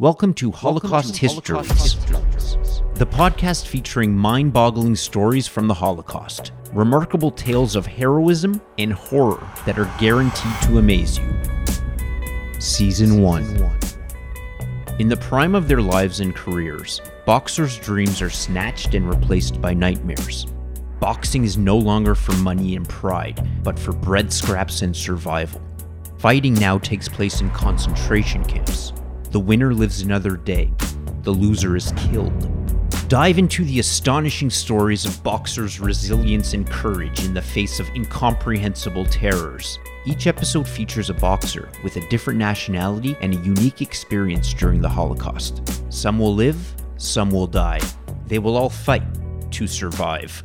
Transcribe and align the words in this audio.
Welcome 0.00 0.34
to 0.34 0.50
Holocaust, 0.50 1.16
Histories, 1.18 1.94
the 2.94 3.06
podcast 3.06 3.68
featuring 3.68 4.12
mind 4.12 4.52
boggling 4.52 4.96
stories 4.96 5.46
from 5.46 5.68
the 5.68 5.74
Holocaust, 5.74 6.50
remarkable 6.72 7.30
tales 7.30 7.76
of 7.76 7.86
heroism 7.86 8.60
and 8.76 8.92
horror 8.92 9.48
that 9.64 9.78
are 9.78 9.88
guaranteed 10.00 10.52
to 10.62 10.78
amaze 10.78 11.18
you. 11.18 11.40
Season 12.58 13.22
1 13.22 13.44
In 14.98 15.06
the 15.06 15.16
prime 15.16 15.54
of 15.54 15.68
their 15.68 15.80
lives 15.80 16.18
and 16.18 16.34
careers, 16.34 17.00
boxers' 17.24 17.78
dreams 17.78 18.20
are 18.20 18.30
snatched 18.30 18.94
and 18.94 19.08
replaced 19.08 19.60
by 19.60 19.74
nightmares. 19.74 20.48
Boxing 20.98 21.44
is 21.44 21.56
no 21.56 21.78
longer 21.78 22.16
for 22.16 22.32
money 22.38 22.74
and 22.74 22.88
pride, 22.88 23.48
but 23.62 23.78
for 23.78 23.92
bread 23.92 24.32
scraps 24.32 24.82
and 24.82 24.96
survival. 24.96 25.62
Fighting 26.18 26.54
now 26.54 26.78
takes 26.78 27.08
place 27.08 27.40
in 27.40 27.48
concentration 27.50 28.42
camps. 28.42 28.92
The 29.34 29.40
winner 29.40 29.74
lives 29.74 30.00
another 30.00 30.36
day, 30.36 30.70
the 31.22 31.32
loser 31.32 31.74
is 31.74 31.92
killed. 31.96 32.32
Dive 33.08 33.36
into 33.36 33.64
the 33.64 33.80
astonishing 33.80 34.48
stories 34.48 35.04
of 35.04 35.24
boxers' 35.24 35.80
resilience 35.80 36.54
and 36.54 36.64
courage 36.70 37.24
in 37.24 37.34
the 37.34 37.42
face 37.42 37.80
of 37.80 37.88
incomprehensible 37.96 39.04
terrors. 39.06 39.80
Each 40.06 40.28
episode 40.28 40.68
features 40.68 41.10
a 41.10 41.14
boxer 41.14 41.68
with 41.82 41.96
a 41.96 42.08
different 42.10 42.38
nationality 42.38 43.16
and 43.20 43.34
a 43.34 43.38
unique 43.38 43.82
experience 43.82 44.54
during 44.54 44.80
the 44.80 44.88
Holocaust. 44.88 45.68
Some 45.92 46.20
will 46.20 46.36
live, 46.36 46.56
some 46.96 47.28
will 47.28 47.48
die. 47.48 47.80
They 48.28 48.38
will 48.38 48.56
all 48.56 48.70
fight 48.70 49.02
to 49.50 49.66
survive. 49.66 50.44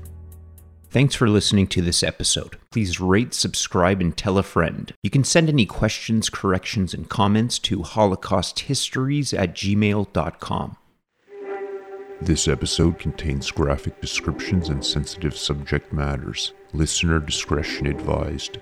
Thanks 0.92 1.14
for 1.14 1.30
listening 1.30 1.68
to 1.68 1.84
this 1.84 2.02
episode. 2.02 2.58
Please 2.72 3.00
rate, 3.00 3.36
subscribe, 3.36 4.02
and 4.02 4.18
tell 4.18 4.40
a 4.40 4.44
friend. 4.44 4.92
You 5.04 5.12
can 5.12 5.24
send 5.24 5.48
any 5.48 5.68
questions, 5.68 6.32
corrections, 6.32 6.96
and 6.96 7.08
comments 7.08 7.60
to 7.60 7.82
holocausthistories 7.82 9.38
at 9.38 9.54
gmail.com. 9.54 10.78
This 12.22 12.48
episode 12.48 12.98
contains 12.98 13.52
graphic 13.52 14.02
descriptions 14.02 14.70
and 14.70 14.84
sensitive 14.84 15.38
subject 15.38 15.94
matters. 15.94 16.54
Listener 16.74 17.20
discretion 17.20 17.86
advised. 17.86 18.58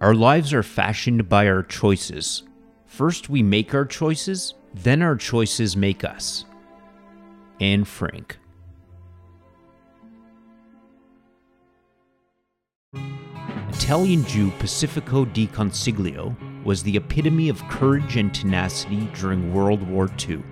Our 0.00 0.14
lives 0.14 0.54
are 0.54 0.62
fashioned 0.62 1.28
by 1.28 1.46
our 1.46 1.62
choices. 1.62 2.42
First, 2.86 3.28
we 3.28 3.42
make 3.42 3.74
our 3.74 3.84
choices, 3.84 4.54
then, 4.72 5.02
our 5.02 5.16
choices 5.16 5.76
make 5.76 6.04
us. 6.04 6.46
Anne 7.62 7.84
Frank. 7.84 8.38
Italian 13.68 14.24
Jew 14.24 14.50
Pacifico 14.58 15.24
di 15.24 15.46
Consiglio 15.46 16.36
was 16.64 16.82
the 16.82 16.96
epitome 16.96 17.48
of 17.48 17.62
courage 17.68 18.16
and 18.16 18.34
tenacity 18.34 19.08
during 19.14 19.54
World 19.54 19.80
War 19.88 20.10
II. 20.28 20.42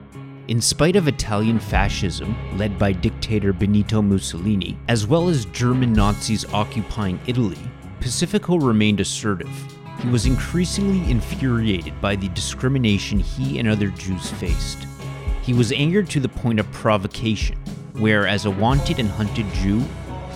In 0.47 0.61
spite 0.61 0.95
of 0.95 1.09
Italian 1.09 1.59
fascism, 1.59 2.37
led 2.57 2.79
by 2.79 2.93
dictator 2.93 3.53
Benito 3.53 4.01
Mussolini, 4.01 4.79
as 4.87 5.05
well 5.05 5.29
as 5.29 5.47
German 5.47 5.93
Nazis 5.93 6.45
occupying 6.55 7.19
Italy, 7.27 7.59
Pacifico 7.99 8.57
remained 8.57 9.01
assertive. 9.01 9.51
He 10.01 10.09
was 10.11 10.27
increasingly 10.27 11.11
infuriated 11.11 12.01
by 12.01 12.15
the 12.15 12.29
discrimination 12.29 13.19
he 13.19 13.59
and 13.59 13.69
other 13.69 13.89
Jews 13.89 14.31
faced. 14.31 14.87
He 15.43 15.53
was 15.53 15.73
angered 15.73 16.09
to 16.11 16.21
the 16.21 16.29
point 16.29 16.61
of 16.61 16.71
provocation, 16.73 17.57
where, 17.95 18.27
as 18.27 18.45
a 18.45 18.51
wanted 18.51 18.99
and 18.99 19.11
hunted 19.11 19.47
Jew, 19.55 19.83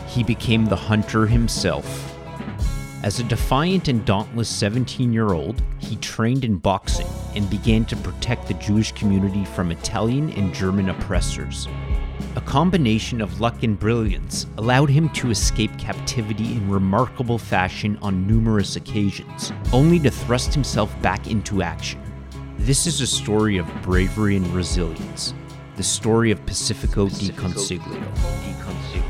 he 0.09 0.23
became 0.23 0.65
the 0.65 0.77
hunter 0.77 1.27
himself. 1.27 2.11
As 3.03 3.21
a 3.21 3.25
defiant 3.25 3.89
and 3.89 4.03
dauntless 4.07 4.49
17 4.49 5.13
year 5.13 5.35
old, 5.35 5.63
he 5.79 5.97
trained 5.97 6.43
in 6.43 6.57
boxing 6.57 7.07
and 7.35 7.51
began 7.51 7.85
to 7.87 7.97
protect 7.97 8.49
the 8.49 8.55
Jewish 8.55 8.93
community 8.93 9.45
from 9.45 9.71
Italian 9.71 10.31
and 10.31 10.55
German 10.55 10.89
oppressors. 10.89 11.69
A 12.37 12.41
combination 12.41 13.21
of 13.21 13.41
luck 13.41 13.63
and 13.63 13.79
brilliance 13.79 14.47
allowed 14.57 14.89
him 14.89 15.11
to 15.11 15.31
escape 15.31 15.77
captivity 15.79 16.53
in 16.53 16.71
remarkable 16.71 17.39
fashion 17.39 17.99
on 18.01 18.27
numerous 18.27 18.77
occasions, 18.77 19.53
only 19.73 19.99
to 20.01 20.11
thrust 20.11 20.55
himself 20.55 20.91
back 21.03 21.27
into 21.27 21.63
action. 21.63 22.04
This 22.65 22.87
is 22.87 23.03
a 23.03 23.07
story 23.07 23.59
of 23.59 23.67
bravery 23.83 24.37
and 24.37 24.47
resilience, 24.47 25.35
the 25.77 25.83
story 25.83 26.31
of 26.31 26.47
Pacifico, 26.47 27.11
di 27.11 27.29
Consiglio. 27.29 28.01
Consiglio. 28.65 29.03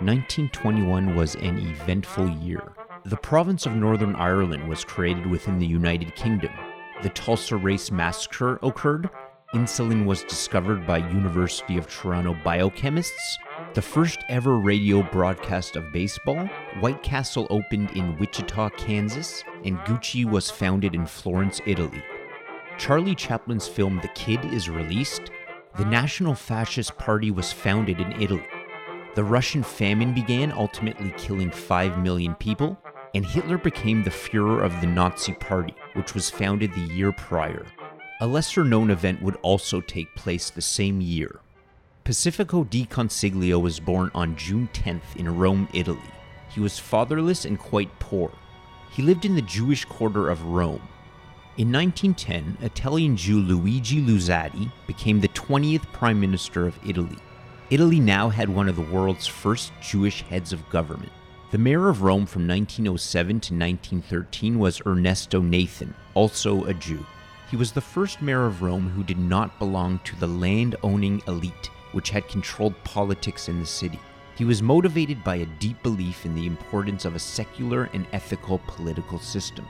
1921 0.00 1.14
was 1.14 1.36
an 1.36 1.56
eventful 1.60 2.28
year. 2.28 2.72
The 3.04 3.16
province 3.16 3.64
of 3.64 3.76
Northern 3.76 4.16
Ireland 4.16 4.68
was 4.68 4.82
created 4.82 5.24
within 5.24 5.60
the 5.60 5.66
United 5.66 6.16
Kingdom. 6.16 6.50
The 7.04 7.10
Tulsa 7.10 7.56
Race 7.56 7.92
Massacre 7.92 8.58
occurred. 8.64 9.08
Insulin 9.54 10.06
was 10.06 10.24
discovered 10.24 10.86
by 10.86 10.96
University 10.96 11.76
of 11.76 11.86
Toronto 11.86 12.32
biochemists. 12.42 13.36
The 13.74 13.82
first 13.82 14.24
ever 14.30 14.56
radio 14.56 15.02
broadcast 15.02 15.76
of 15.76 15.92
baseball. 15.92 16.48
White 16.80 17.02
Castle 17.02 17.46
opened 17.50 17.90
in 17.90 18.16
Wichita, 18.16 18.70
Kansas, 18.70 19.44
and 19.62 19.76
Gucci 19.80 20.24
was 20.24 20.50
founded 20.50 20.94
in 20.94 21.04
Florence, 21.04 21.60
Italy. 21.66 22.02
Charlie 22.78 23.14
Chaplin's 23.14 23.68
film 23.68 23.98
The 24.00 24.08
Kid 24.08 24.42
is 24.46 24.70
released. 24.70 25.30
The 25.76 25.84
National 25.84 26.34
Fascist 26.34 26.96
Party 26.96 27.30
was 27.30 27.52
founded 27.52 28.00
in 28.00 28.22
Italy. 28.22 28.46
The 29.14 29.24
Russian 29.24 29.62
famine 29.62 30.14
began, 30.14 30.50
ultimately 30.52 31.12
killing 31.18 31.50
5 31.50 31.98
million 31.98 32.34
people, 32.36 32.78
and 33.14 33.26
Hitler 33.26 33.58
became 33.58 34.02
the 34.02 34.10
Fuhrer 34.10 34.64
of 34.64 34.80
the 34.80 34.86
Nazi 34.86 35.34
Party, 35.34 35.74
which 35.92 36.14
was 36.14 36.30
founded 36.30 36.72
the 36.72 36.94
year 36.94 37.12
prior. 37.12 37.66
A 38.22 38.26
lesser 38.32 38.62
known 38.62 38.92
event 38.92 39.20
would 39.20 39.34
also 39.42 39.80
take 39.80 40.14
place 40.14 40.48
the 40.48 40.62
same 40.62 41.00
year. 41.00 41.40
Pacifico 42.04 42.62
di 42.62 42.86
Consiglio 42.86 43.58
was 43.58 43.80
born 43.80 44.12
on 44.14 44.36
June 44.36 44.68
10th 44.72 45.16
in 45.16 45.36
Rome, 45.36 45.68
Italy. 45.74 45.98
He 46.48 46.60
was 46.60 46.78
fatherless 46.78 47.44
and 47.44 47.58
quite 47.58 47.98
poor. 47.98 48.30
He 48.92 49.02
lived 49.02 49.24
in 49.24 49.34
the 49.34 49.42
Jewish 49.42 49.84
quarter 49.84 50.30
of 50.30 50.40
Rome. 50.44 50.88
In 51.56 51.72
1910, 51.72 52.58
Italian 52.60 53.16
Jew 53.16 53.40
Luigi 53.40 54.00
Luzzatti 54.00 54.70
became 54.86 55.20
the 55.20 55.26
20th 55.26 55.92
Prime 55.92 56.20
Minister 56.20 56.68
of 56.68 56.78
Italy. 56.86 57.18
Italy 57.70 57.98
now 57.98 58.28
had 58.28 58.48
one 58.48 58.68
of 58.68 58.76
the 58.76 58.82
world's 58.82 59.26
first 59.26 59.72
Jewish 59.80 60.22
heads 60.22 60.52
of 60.52 60.70
government. 60.70 61.10
The 61.50 61.58
mayor 61.58 61.88
of 61.88 62.02
Rome 62.02 62.26
from 62.26 62.46
1907 62.46 63.40
to 63.40 63.54
1913 63.54 64.60
was 64.60 64.80
Ernesto 64.86 65.40
Nathan, 65.40 65.92
also 66.14 66.62
a 66.66 66.74
Jew. 66.74 67.04
He 67.52 67.58
was 67.58 67.72
the 67.72 67.82
first 67.82 68.22
mayor 68.22 68.46
of 68.46 68.62
Rome 68.62 68.88
who 68.88 69.04
did 69.04 69.18
not 69.18 69.58
belong 69.58 70.00
to 70.04 70.16
the 70.16 70.26
land 70.26 70.74
owning 70.82 71.20
elite, 71.26 71.68
which 71.92 72.08
had 72.08 72.26
controlled 72.26 72.82
politics 72.82 73.46
in 73.46 73.60
the 73.60 73.66
city. 73.66 74.00
He 74.38 74.46
was 74.46 74.62
motivated 74.62 75.22
by 75.22 75.34
a 75.34 75.44
deep 75.60 75.82
belief 75.82 76.24
in 76.24 76.34
the 76.34 76.46
importance 76.46 77.04
of 77.04 77.14
a 77.14 77.18
secular 77.18 77.90
and 77.92 78.06
ethical 78.10 78.62
political 78.66 79.18
system. 79.18 79.66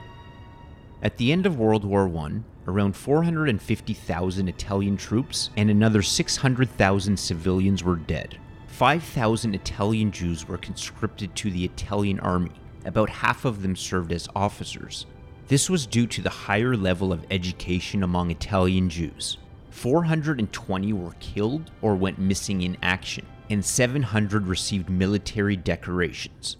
At 1.01 1.17
the 1.17 1.33
end 1.33 1.45
of 1.45 1.59
World 1.59 1.83
War 1.83 2.07
I, 2.07 2.39
around 2.69 2.95
450,000 2.95 4.47
Italian 4.47 4.95
troops 4.95 5.49
and 5.57 5.69
another 5.69 6.01
600,000 6.01 7.19
civilians 7.19 7.83
were 7.83 7.97
dead. 7.97 8.39
5,000 8.67 9.53
Italian 9.53 10.09
Jews 10.13 10.47
were 10.47 10.57
conscripted 10.57 11.35
to 11.35 11.51
the 11.51 11.65
Italian 11.65 12.21
army. 12.21 12.53
About 12.85 13.09
half 13.09 13.43
of 13.43 13.61
them 13.61 13.75
served 13.75 14.13
as 14.13 14.29
officers. 14.33 15.05
This 15.47 15.69
was 15.69 15.85
due 15.85 16.07
to 16.07 16.21
the 16.21 16.29
higher 16.29 16.75
level 16.75 17.11
of 17.11 17.25
education 17.29 18.01
among 18.01 18.31
Italian 18.31 18.89
Jews. 18.89 19.37
420 19.71 20.93
were 20.93 21.11
killed 21.19 21.69
or 21.81 21.95
went 21.95 22.17
missing 22.17 22.61
in 22.61 22.77
action, 22.81 23.25
and 23.49 23.63
700 23.63 24.47
received 24.47 24.89
military 24.89 25.57
decorations. 25.57 26.57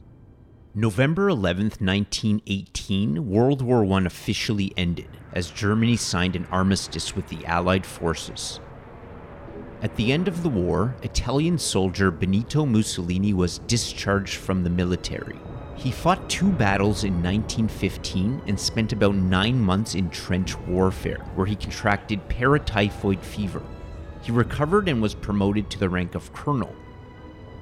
November 0.75 1.29
11, 1.29 1.65
1918, 1.79 3.29
World 3.29 3.61
War 3.61 3.85
I 3.85 4.05
officially 4.05 4.73
ended 4.75 5.09
as 5.31 5.49
Germany 5.49 5.95
signed 5.95 6.35
an 6.35 6.47
armistice 6.51 7.15
with 7.15 7.27
the 7.29 7.45
Allied 7.45 7.85
forces. 7.85 8.59
At 9.81 9.95
the 9.95 10.11
end 10.11 10.27
of 10.27 10.43
the 10.43 10.49
war, 10.49 10.95
Italian 11.03 11.57
soldier 11.57 12.11
Benito 12.11 12.65
Mussolini 12.65 13.33
was 13.33 13.59
discharged 13.59 14.35
from 14.35 14.63
the 14.63 14.69
military. 14.69 15.37
He 15.83 15.91
fought 15.91 16.29
two 16.29 16.49
battles 16.49 17.03
in 17.03 17.15
1915 17.15 18.43
and 18.47 18.57
spent 18.57 18.93
about 18.93 19.15
nine 19.15 19.59
months 19.59 19.95
in 19.95 20.09
trench 20.09 20.57
warfare, 20.59 21.17
where 21.35 21.45
he 21.45 21.57
contracted 21.57 22.29
paratyphoid 22.29 23.21
fever. 23.21 23.61
He 24.21 24.31
recovered 24.31 24.87
and 24.87 25.01
was 25.01 25.13
promoted 25.13 25.69
to 25.69 25.79
the 25.79 25.89
rank 25.89 26.15
of 26.15 26.31
colonel. 26.31 26.73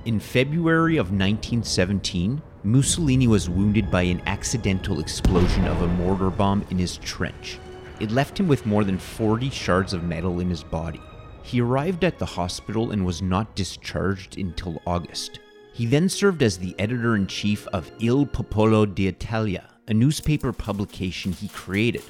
In 0.05 0.19
February 0.19 0.97
of 0.97 1.07
1917, 1.07 2.43
Mussolini 2.63 3.25
was 3.25 3.49
wounded 3.49 3.89
by 3.89 4.03
an 4.03 4.21
accidental 4.27 4.99
explosion 4.99 5.65
of 5.65 5.81
a 5.81 5.87
mortar 5.87 6.29
bomb 6.29 6.63
in 6.69 6.77
his 6.77 6.97
trench. 6.97 7.57
It 7.99 8.11
left 8.11 8.39
him 8.39 8.47
with 8.47 8.67
more 8.67 8.83
than 8.83 8.99
40 8.99 9.49
shards 9.49 9.93
of 9.93 10.03
metal 10.03 10.39
in 10.39 10.49
his 10.51 10.61
body. 10.61 11.01
He 11.41 11.59
arrived 11.59 12.03
at 12.03 12.19
the 12.19 12.25
hospital 12.27 12.91
and 12.91 13.03
was 13.03 13.23
not 13.23 13.55
discharged 13.55 14.37
until 14.37 14.79
August. 14.85 15.39
He 15.73 15.85
then 15.85 16.09
served 16.09 16.43
as 16.43 16.57
the 16.57 16.75
editor 16.77 17.15
in 17.15 17.27
chief 17.27 17.67
of 17.67 17.91
Il 17.99 18.25
Popolo 18.25 18.85
d'Italia, 18.85 19.69
a 19.87 19.93
newspaper 19.93 20.51
publication 20.51 21.31
he 21.31 21.47
created. 21.47 22.03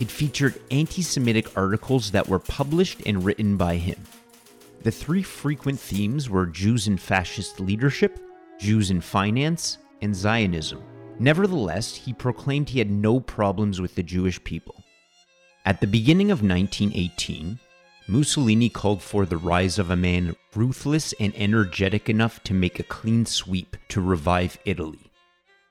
It 0.00 0.10
featured 0.10 0.60
anti 0.70 1.02
Semitic 1.02 1.56
articles 1.56 2.12
that 2.12 2.28
were 2.28 2.38
published 2.38 3.02
and 3.04 3.24
written 3.24 3.56
by 3.56 3.76
him. 3.76 3.98
The 4.82 4.92
three 4.92 5.24
frequent 5.24 5.80
themes 5.80 6.30
were 6.30 6.46
Jews 6.46 6.86
in 6.86 6.98
fascist 6.98 7.58
leadership, 7.58 8.20
Jews 8.60 8.90
in 8.90 9.00
finance, 9.00 9.78
and 10.00 10.14
Zionism. 10.14 10.82
Nevertheless, 11.18 11.96
he 11.96 12.12
proclaimed 12.12 12.68
he 12.68 12.78
had 12.78 12.90
no 12.90 13.18
problems 13.18 13.80
with 13.80 13.96
the 13.96 14.04
Jewish 14.04 14.42
people. 14.44 14.84
At 15.64 15.80
the 15.80 15.88
beginning 15.88 16.30
of 16.30 16.42
1918, 16.42 17.58
Mussolini 18.10 18.70
called 18.70 19.02
for 19.02 19.26
the 19.26 19.36
rise 19.36 19.78
of 19.78 19.90
a 19.90 19.96
man 19.96 20.34
ruthless 20.54 21.12
and 21.20 21.30
energetic 21.36 22.08
enough 22.08 22.42
to 22.44 22.54
make 22.54 22.80
a 22.80 22.84
clean 22.84 23.26
sweep 23.26 23.76
to 23.88 24.00
revive 24.00 24.58
Italy. 24.64 25.10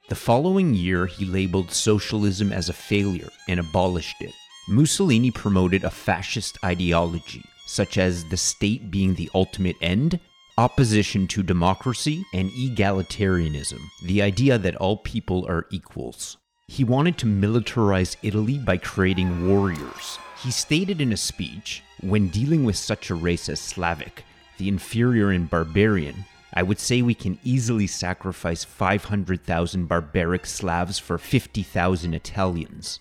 The 0.09 0.15
following 0.15 0.75
year, 0.75 1.07
he 1.07 1.25
labeled 1.25 1.71
socialism 1.71 2.53
as 2.53 2.69
a 2.69 2.73
failure 2.73 3.29
and 3.47 3.59
abolished 3.59 4.21
it. 4.21 4.33
Mussolini 4.69 5.31
promoted 5.31 5.83
a 5.83 5.89
fascist 5.89 6.59
ideology, 6.63 7.43
such 7.65 7.97
as 7.97 8.23
the 8.25 8.37
state 8.37 8.91
being 8.91 9.15
the 9.15 9.31
ultimate 9.33 9.75
end, 9.81 10.19
opposition 10.59 11.27
to 11.29 11.41
democracy, 11.41 12.23
and 12.35 12.51
egalitarianism, 12.51 13.79
the 14.05 14.21
idea 14.21 14.59
that 14.59 14.75
all 14.75 14.97
people 14.97 15.43
are 15.47 15.65
equals. 15.71 16.37
He 16.67 16.83
wanted 16.83 17.17
to 17.17 17.25
militarize 17.25 18.15
Italy 18.21 18.59
by 18.59 18.77
creating 18.77 19.47
warriors. 19.47 20.19
He 20.43 20.51
stated 20.51 21.01
in 21.01 21.13
a 21.13 21.17
speech 21.17 21.81
when 22.01 22.27
dealing 22.27 22.63
with 22.63 22.75
such 22.75 23.09
a 23.09 23.15
race 23.15 23.49
as 23.49 23.59
Slavic, 23.59 24.23
the 24.57 24.67
inferior 24.67 25.31
and 25.31 25.49
barbarian, 25.49 26.25
I 26.53 26.63
would 26.63 26.79
say 26.79 27.01
we 27.01 27.13
can 27.13 27.39
easily 27.43 27.87
sacrifice 27.87 28.63
500,000 28.63 29.87
barbaric 29.87 30.45
Slavs 30.45 30.99
for 30.99 31.17
50,000 31.17 32.13
Italians. 32.13 32.99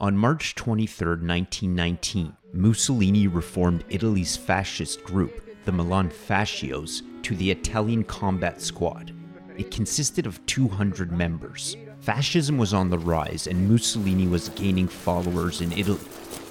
On 0.00 0.16
March 0.16 0.54
23, 0.54 1.08
1919, 1.08 2.36
Mussolini 2.52 3.26
reformed 3.26 3.84
Italy's 3.88 4.36
fascist 4.36 5.02
group, 5.04 5.42
the 5.64 5.72
Milan 5.72 6.10
Fascios, 6.10 7.02
to 7.22 7.34
the 7.36 7.50
Italian 7.50 8.04
Combat 8.04 8.60
Squad. 8.60 9.12
It 9.56 9.70
consisted 9.70 10.26
of 10.26 10.44
200 10.46 11.12
members. 11.12 11.76
Fascism 12.00 12.58
was 12.58 12.74
on 12.74 12.90
the 12.90 12.98
rise, 12.98 13.46
and 13.46 13.70
Mussolini 13.70 14.26
was 14.26 14.50
gaining 14.50 14.86
followers 14.86 15.60
in 15.60 15.72
Italy. 15.72 15.98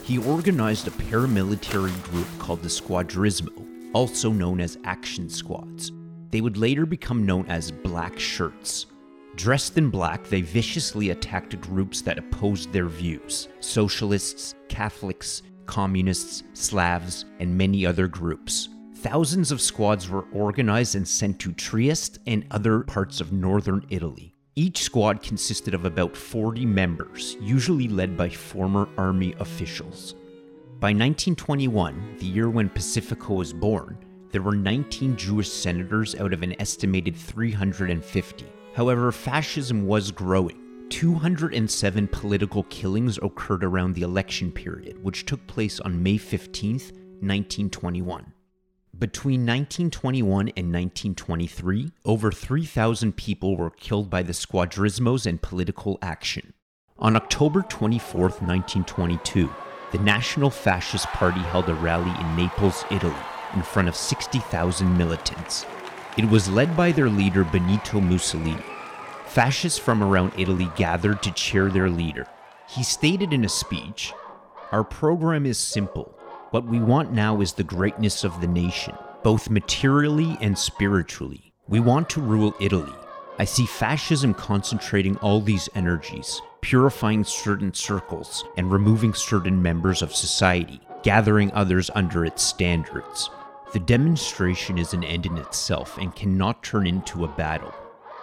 He 0.06 0.20
organized 0.20 0.88
a 0.88 0.92
paramilitary 0.92 2.04
group 2.04 2.28
called 2.38 2.62
the 2.62 2.70
Squadrismo, 2.70 3.66
also 3.92 4.32
known 4.32 4.62
as 4.62 4.78
action 4.84 5.28
squads. 5.28 5.92
They 6.30 6.42
would 6.42 6.58
later 6.58 6.86
become 6.86 7.26
known 7.26 7.48
as 7.48 7.72
Black 7.72 8.20
Shirts. 8.20 8.86
Dressed 9.36 9.80
in 9.80 9.90
black, 9.90 10.24
they 10.26 10.42
viciously 10.42 11.10
attacked 11.10 11.60
groups 11.60 12.02
that 12.04 12.20
opposed 12.20 12.72
their 12.72 12.86
views 12.86 13.50
socialists, 13.62 14.54
Catholics, 14.70 15.42
communists, 15.66 16.44
Slavs, 16.54 17.26
and 17.40 17.58
many 17.58 17.84
other 17.84 18.08
groups. 18.08 18.70
Thousands 18.98 19.52
of 19.52 19.60
squads 19.60 20.08
were 20.08 20.28
organized 20.32 20.94
and 20.94 21.08
sent 21.08 21.40
to 21.40 21.52
Trieste 21.52 22.20
and 22.28 22.46
other 22.52 22.82
parts 22.82 23.22
of 23.22 23.34
northern 23.34 23.84
Italy. 23.90 24.35
Each 24.58 24.84
squad 24.84 25.22
consisted 25.22 25.74
of 25.74 25.84
about 25.84 26.16
40 26.16 26.66
members, 26.66 27.36
usually 27.42 27.90
led 27.90 28.16
by 28.16 28.30
former 28.30 28.88
army 28.98 29.36
officials. 29.42 30.16
By 30.80 30.92
1921, 30.92 32.16
the 32.20 32.26
year 32.26 32.50
when 32.50 32.70
Pacifico 32.70 33.34
was 33.34 33.52
born, 33.52 33.98
there 34.32 34.42
were 34.42 34.56
19 34.56 35.18
Jewish 35.18 35.50
senators 35.50 36.16
out 36.16 36.32
of 36.32 36.42
an 36.42 36.56
estimated 36.62 37.18
350. 37.18 38.46
However, 38.74 39.12
fascism 39.12 39.86
was 39.88 40.10
growing. 40.10 40.88
207 40.88 42.08
political 42.08 42.64
killings 42.64 43.20
occurred 43.22 43.66
around 43.66 43.94
the 43.94 44.04
election 44.04 44.54
period, 44.54 45.04
which 45.04 45.26
took 45.26 45.46
place 45.48 45.82
on 45.82 46.02
May 46.02 46.16
15, 46.16 46.76
1921. 46.76 48.32
Between 48.98 49.42
1921 49.42 50.30
and 50.56 50.72
1923, 50.72 51.92
over 52.06 52.32
3,000 52.32 53.18
people 53.18 53.58
were 53.58 53.70
killed 53.70 54.10
by 54.10 54.24
the 54.24 54.32
squadrismos 54.32 55.26
and 55.26 55.42
political 55.42 56.00
action. 56.02 56.54
On 56.98 57.18
October 57.18 57.62
24, 57.68 58.22
1922, 58.22 59.54
the 59.92 59.98
National 60.00 60.50
Fascist 60.50 61.08
Party 61.08 61.42
held 61.42 61.68
a 61.68 61.74
rally 61.74 62.14
in 62.22 62.36
Naples, 62.38 62.86
Italy, 62.90 63.14
in 63.54 63.64
front 63.64 63.90
of 63.90 63.98
60,000 63.98 64.98
militants. 64.98 65.66
It 66.18 66.30
was 66.30 66.48
led 66.48 66.78
by 66.78 66.94
their 66.94 67.10
leader 67.10 67.44
Benito 67.44 68.00
Mussolini. 68.00 68.64
Fascists 69.26 69.78
from 69.78 70.04
around 70.04 70.32
Italy 70.38 70.72
gathered 70.78 71.22
to 71.24 71.34
cheer 71.34 71.70
their 71.70 71.90
leader. 71.90 72.28
He 72.70 72.82
stated 72.82 73.34
in 73.34 73.44
a 73.44 73.50
speech 73.50 74.14
Our 74.72 74.86
program 74.86 75.46
is 75.46 75.58
simple 75.58 76.15
what 76.56 76.68
we 76.68 76.80
want 76.80 77.12
now 77.12 77.42
is 77.42 77.52
the 77.52 77.66
greatness 77.66 78.24
of 78.24 78.40
the 78.40 78.48
nation, 78.48 78.96
both 79.24 79.50
materially 79.50 80.38
and 80.40 80.58
spiritually. 80.58 81.52
We 81.68 81.82
want 81.82 82.10
to 82.12 82.22
rule 82.22 82.56
Italy. 82.62 82.94
I 83.38 83.44
see 83.44 83.66
fascism 83.66 84.34
concentrating 84.34 85.18
all 85.18 85.42
these 85.42 85.68
energies, 85.76 86.42
purifying 86.62 87.26
certain 87.26 87.74
circles, 87.74 88.46
and 88.56 88.72
removing 88.72 89.14
certain 89.14 89.62
members 89.62 90.02
of 90.02 90.16
society, 90.16 90.80
gathering 91.04 91.52
others 91.52 91.90
under 91.94 92.24
its 92.24 92.42
standards. 92.42 93.30
The 93.74 93.80
demonstration 93.82 94.78
is 94.78 94.94
an 94.94 95.04
end 95.04 95.26
in 95.26 95.38
itself 95.38 95.98
and 95.98 96.16
cannot 96.16 96.64
turn 96.64 96.88
into 96.88 97.26
a 97.26 97.36
battle. 97.36 97.74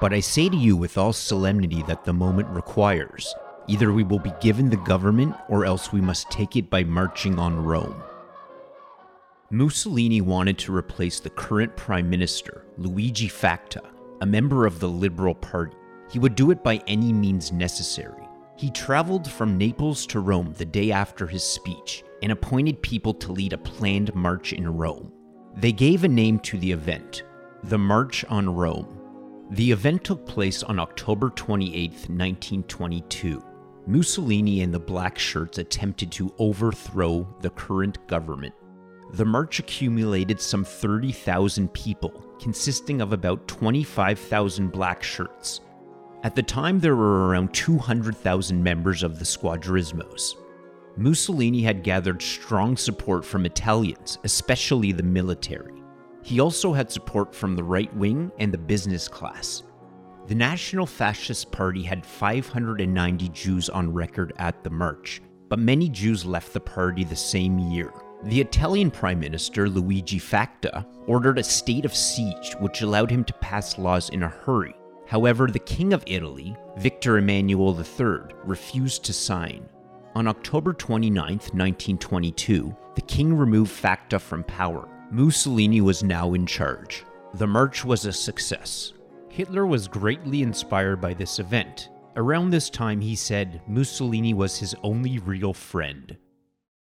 But 0.00 0.14
I 0.14 0.20
say 0.20 0.48
to 0.48 0.56
you 0.56 0.74
with 0.74 0.96
all 0.96 1.12
solemnity 1.12 1.82
that 1.82 2.06
the 2.06 2.14
moment 2.14 2.48
requires. 2.48 3.34
Either 3.68 3.92
we 3.92 4.04
will 4.04 4.20
be 4.20 4.32
given 4.40 4.70
the 4.70 4.76
government 4.78 5.36
or 5.50 5.66
else 5.66 5.92
we 5.92 6.00
must 6.00 6.30
take 6.30 6.56
it 6.56 6.70
by 6.70 6.82
marching 6.82 7.38
on 7.38 7.62
Rome. 7.62 8.02
Mussolini 9.52 10.22
wanted 10.22 10.56
to 10.56 10.74
replace 10.74 11.20
the 11.20 11.28
current 11.28 11.76
prime 11.76 12.08
minister, 12.08 12.64
Luigi 12.78 13.28
Facta, 13.28 13.82
a 14.22 14.26
member 14.26 14.64
of 14.64 14.80
the 14.80 14.88
Liberal 14.88 15.34
Party. 15.34 15.76
He 16.10 16.18
would 16.18 16.34
do 16.34 16.52
it 16.52 16.64
by 16.64 16.82
any 16.86 17.12
means 17.12 17.52
necessary. 17.52 18.26
He 18.56 18.70
traveled 18.70 19.30
from 19.30 19.58
Naples 19.58 20.06
to 20.06 20.20
Rome 20.20 20.54
the 20.56 20.64
day 20.64 20.90
after 20.90 21.26
his 21.26 21.44
speech 21.44 22.02
and 22.22 22.32
appointed 22.32 22.80
people 22.80 23.12
to 23.12 23.32
lead 23.32 23.52
a 23.52 23.58
planned 23.58 24.14
march 24.14 24.54
in 24.54 24.66
Rome. 24.66 25.12
They 25.54 25.72
gave 25.72 26.04
a 26.04 26.08
name 26.08 26.38
to 26.40 26.56
the 26.56 26.72
event 26.72 27.24
the 27.64 27.78
March 27.78 28.24
on 28.30 28.48
Rome. 28.48 28.98
The 29.50 29.70
event 29.70 30.02
took 30.02 30.24
place 30.24 30.62
on 30.62 30.78
October 30.78 31.28
28, 31.28 31.90
1922. 31.90 33.44
Mussolini 33.86 34.62
and 34.62 34.72
the 34.72 34.80
Black 34.80 35.18
Shirts 35.18 35.58
attempted 35.58 36.10
to 36.12 36.34
overthrow 36.38 37.28
the 37.42 37.50
current 37.50 38.06
government 38.06 38.54
the 39.12 39.24
march 39.24 39.58
accumulated 39.58 40.40
some 40.40 40.64
30,000 40.64 41.72
people, 41.74 42.10
consisting 42.40 43.02
of 43.02 43.12
about 43.12 43.46
25,000 43.46 44.72
black 44.72 45.02
shirts. 45.02 45.60
At 46.22 46.34
the 46.34 46.42
time, 46.42 46.80
there 46.80 46.96
were 46.96 47.28
around 47.28 47.52
200,000 47.52 48.62
members 48.62 49.02
of 49.02 49.18
the 49.18 49.24
Squadrismos. 49.24 50.36
Mussolini 50.96 51.62
had 51.62 51.82
gathered 51.82 52.22
strong 52.22 52.76
support 52.76 53.24
from 53.24 53.44
Italians, 53.44 54.18
especially 54.24 54.92
the 54.92 55.02
military. 55.02 55.82
He 56.22 56.40
also 56.40 56.72
had 56.72 56.90
support 56.90 57.34
from 57.34 57.54
the 57.54 57.64
right 57.64 57.94
wing 57.96 58.30
and 58.38 58.52
the 58.52 58.58
business 58.58 59.08
class. 59.08 59.62
The 60.28 60.34
National 60.34 60.86
Fascist 60.86 61.50
Party 61.50 61.82
had 61.82 62.06
590 62.06 63.28
Jews 63.30 63.68
on 63.68 63.92
record 63.92 64.32
at 64.38 64.62
the 64.62 64.70
march, 64.70 65.20
but 65.48 65.58
many 65.58 65.88
Jews 65.88 66.24
left 66.24 66.52
the 66.52 66.60
party 66.60 67.04
the 67.04 67.16
same 67.16 67.58
year. 67.58 67.92
The 68.24 68.40
Italian 68.40 68.92
Prime 68.92 69.18
Minister 69.18 69.68
Luigi 69.68 70.20
Facta 70.20 70.86
ordered 71.08 71.38
a 71.38 71.42
state 71.42 71.84
of 71.84 71.94
siege, 71.94 72.54
which 72.60 72.80
allowed 72.82 73.10
him 73.10 73.24
to 73.24 73.32
pass 73.34 73.78
laws 73.78 74.10
in 74.10 74.22
a 74.22 74.28
hurry. 74.28 74.74
However, 75.08 75.48
the 75.48 75.58
King 75.58 75.92
of 75.92 76.04
Italy, 76.06 76.56
Victor 76.78 77.18
Emmanuel 77.18 77.76
III, 77.76 78.32
refused 78.44 79.04
to 79.04 79.12
sign. 79.12 79.68
On 80.14 80.28
October 80.28 80.72
29, 80.72 81.24
1922, 81.24 82.76
the 82.94 83.00
king 83.02 83.34
removed 83.34 83.72
Facta 83.72 84.20
from 84.20 84.44
power. 84.44 84.88
Mussolini 85.10 85.80
was 85.80 86.04
now 86.04 86.34
in 86.34 86.46
charge. 86.46 87.04
The 87.34 87.46
march 87.46 87.84
was 87.84 88.06
a 88.06 88.12
success. 88.12 88.92
Hitler 89.30 89.66
was 89.66 89.88
greatly 89.88 90.42
inspired 90.42 91.00
by 91.00 91.12
this 91.14 91.40
event. 91.40 91.88
Around 92.14 92.50
this 92.50 92.70
time, 92.70 93.00
he 93.00 93.16
said 93.16 93.62
Mussolini 93.66 94.32
was 94.32 94.58
his 94.58 94.76
only 94.82 95.18
real 95.18 95.52
friend. 95.52 96.16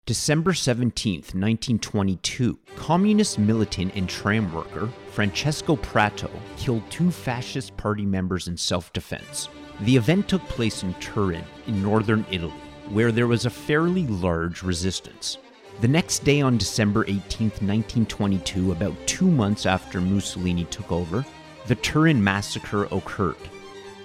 December 0.07 0.51
17, 0.51 1.13
1922, 1.17 2.57
communist 2.75 3.37
militant 3.37 3.93
and 3.95 4.09
tram 4.09 4.51
worker 4.51 4.89
Francesco 5.11 5.75
Prato 5.75 6.27
killed 6.57 6.81
two 6.89 7.11
fascist 7.11 7.77
party 7.77 8.03
members 8.03 8.47
in 8.47 8.57
self 8.57 8.91
defense. 8.93 9.47
The 9.81 9.95
event 9.95 10.27
took 10.27 10.41
place 10.47 10.81
in 10.81 10.95
Turin, 10.95 11.43
in 11.67 11.83
northern 11.83 12.25
Italy. 12.31 12.53
where 12.89 13.11
there 13.11 13.27
was 13.27 13.45
a 13.45 13.49
fairly 13.49 14.07
large 14.07 14.63
resistance. 14.63 15.37
The 15.81 15.87
next 15.87 16.25
day, 16.25 16.41
on 16.41 16.57
December 16.57 17.03
18, 17.03 17.49
1922, 17.61 18.71
about 18.71 18.95
two 19.05 19.29
months 19.29 19.67
after 19.67 20.01
Mussolini 20.01 20.65
took 20.65 20.91
over, 20.91 21.23
the 21.67 21.75
Turin 21.75 22.21
massacre 22.21 22.85
occurred. 22.85 23.37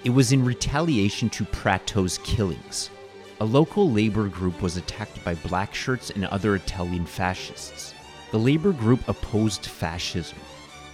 It 0.05 0.11
was 0.11 0.31
in 0.31 0.45
retaliation 0.45 1.29
to 1.31 1.43
Prato's 1.45 2.19
killings. 2.19 2.91
A 3.39 3.45
local 3.45 3.91
labor 3.91 4.27
group 4.29 4.63
was 4.63 4.77
attacked 4.77 5.23
by 5.23 5.35
black 5.35 5.75
shirts 5.75 6.09
and 6.09 6.25
other 6.25 6.55
Italian 6.55 7.05
fascists. 7.05 7.93
The 8.31 8.39
labor 8.39 8.71
group 8.71 9.07
opposed 9.07 9.63
fascism. 9.63 10.39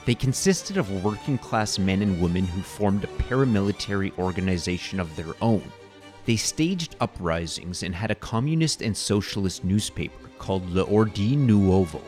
They 0.06 0.14
consisted 0.14 0.76
of 0.76 1.06
working 1.06 1.38
class 1.38 1.80
men 1.80 2.02
and 2.02 2.22
women 2.22 2.46
who 2.46 2.62
formed 2.62 3.06
a 3.06 3.08
paramilitary 3.08 4.12
organization 4.18 5.00
of 5.00 5.16
their 5.16 5.34
own. 5.42 5.64
They 6.26 6.36
staged 6.36 6.98
uprisings 7.00 7.82
and 7.82 7.96
had 7.96 8.12
a 8.12 8.16
communist 8.16 8.82
and 8.82 8.96
socialist 8.96 9.64
newspaper 9.64 10.30
called 10.38 10.70
L'Ordine 10.70 11.48
Nuovo. 11.48 12.02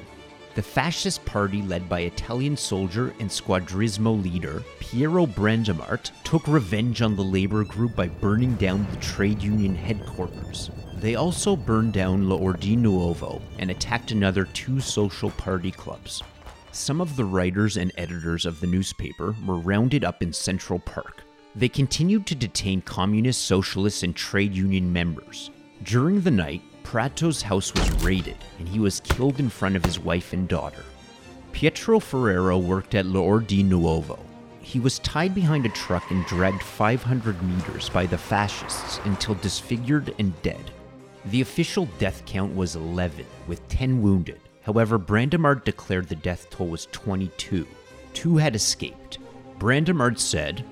The 0.55 0.63
fascist 0.63 1.25
party, 1.25 1.61
led 1.61 1.89
by 1.89 2.01
Italian 2.01 2.55
soldier 2.55 3.13
and 3.19 3.29
squadrismo 3.29 4.23
leader 4.23 4.63
Piero 4.79 5.25
Brandamart, 5.25 6.11
took 6.23 6.47
revenge 6.47 7.01
on 7.01 7.17
the 7.17 7.23
labor 7.23 7.65
group 7.65 7.93
by 7.93 8.07
burning 8.07 8.55
down 8.55 8.87
the 8.89 8.97
trade 8.97 9.41
union 9.41 9.75
headquarters. 9.75 10.71
They 10.95 11.15
also 11.15 11.57
burned 11.57 11.91
down 11.91 12.29
L'Ordine 12.29 12.81
Nuovo 12.81 13.41
and 13.59 13.69
attacked 13.69 14.11
another 14.11 14.45
two 14.45 14.79
social 14.79 15.29
party 15.31 15.71
clubs. 15.71 16.23
Some 16.71 17.01
of 17.01 17.17
the 17.17 17.25
writers 17.25 17.75
and 17.75 17.91
editors 17.97 18.45
of 18.45 18.61
the 18.61 18.67
newspaper 18.67 19.35
were 19.45 19.57
rounded 19.57 20.05
up 20.05 20.23
in 20.23 20.31
Central 20.31 20.79
Park. 20.79 21.25
They 21.53 21.67
continued 21.67 22.25
to 22.27 22.35
detain 22.35 22.81
communist, 22.81 23.41
socialist, 23.41 24.03
and 24.03 24.15
trade 24.15 24.53
union 24.53 24.91
members. 24.91 25.51
During 25.83 26.21
the 26.21 26.31
night, 26.31 26.61
Prato's 26.85 27.41
house 27.41 27.73
was 27.73 27.91
raided, 28.03 28.37
and 28.59 28.69
he 28.69 28.79
was 28.79 28.99
killed 28.99 29.39
in 29.39 29.49
front 29.49 29.75
of 29.75 29.83
his 29.83 29.99
wife 29.99 30.33
and 30.33 30.47
daughter. 30.47 30.83
Pietro 31.51 31.99
Ferrero 31.99 32.59
worked 32.59 32.93
at 32.93 33.07
L'Ordine 33.07 33.69
Nuovo. 33.69 34.19
He 34.61 34.79
was 34.79 34.99
tied 34.99 35.33
behind 35.33 35.65
a 35.65 35.69
truck 35.69 36.09
and 36.11 36.23
dragged 36.27 36.61
500 36.61 37.41
meters 37.41 37.89
by 37.89 38.05
the 38.05 38.17
fascists 38.17 38.99
until 39.03 39.33
disfigured 39.35 40.13
and 40.19 40.39
dead. 40.43 40.71
The 41.25 41.41
official 41.41 41.87
death 41.97 42.23
count 42.27 42.55
was 42.55 42.75
11, 42.75 43.25
with 43.47 43.67
10 43.67 44.01
wounded. 44.01 44.39
However, 44.61 44.99
Brandamart 44.99 45.63
declared 45.63 46.07
the 46.07 46.15
death 46.15 46.49
toll 46.51 46.67
was 46.67 46.87
22. 46.91 47.67
Two 48.13 48.37
had 48.37 48.55
escaped. 48.55 49.17
Brandamart 49.57 50.19
said, 50.19 50.63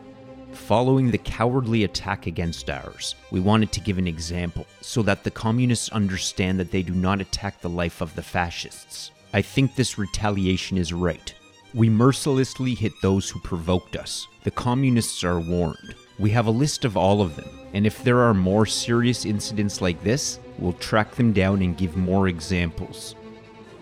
Following 0.67 1.11
the 1.11 1.17
cowardly 1.17 1.83
attack 1.83 2.25
against 2.25 2.69
ours, 2.69 3.15
we 3.31 3.41
wanted 3.41 3.73
to 3.73 3.81
give 3.81 3.97
an 3.97 4.07
example 4.07 4.65
so 4.79 5.01
that 5.01 5.25
the 5.25 5.29
communists 5.29 5.89
understand 5.89 6.57
that 6.57 6.71
they 6.71 6.81
do 6.81 6.93
not 6.93 7.19
attack 7.19 7.59
the 7.59 7.69
life 7.69 7.99
of 7.99 8.15
the 8.15 8.23
fascists. 8.23 9.11
I 9.33 9.41
think 9.41 9.75
this 9.75 9.97
retaliation 9.97 10.77
is 10.77 10.93
right. 10.93 11.33
We 11.73 11.89
mercilessly 11.89 12.75
hit 12.75 12.93
those 13.01 13.29
who 13.29 13.41
provoked 13.41 13.97
us. 13.97 14.25
The 14.45 14.51
communists 14.51 15.21
are 15.25 15.41
warned. 15.41 15.95
We 16.17 16.29
have 16.29 16.47
a 16.47 16.51
list 16.51 16.85
of 16.85 16.95
all 16.95 17.21
of 17.21 17.35
them, 17.35 17.49
and 17.73 17.85
if 17.85 18.01
there 18.01 18.21
are 18.21 18.33
more 18.33 18.65
serious 18.65 19.25
incidents 19.25 19.81
like 19.81 20.01
this, 20.01 20.39
we'll 20.59 20.71
track 20.73 21.15
them 21.15 21.33
down 21.33 21.61
and 21.61 21.77
give 21.77 21.97
more 21.97 22.29
examples. 22.29 23.15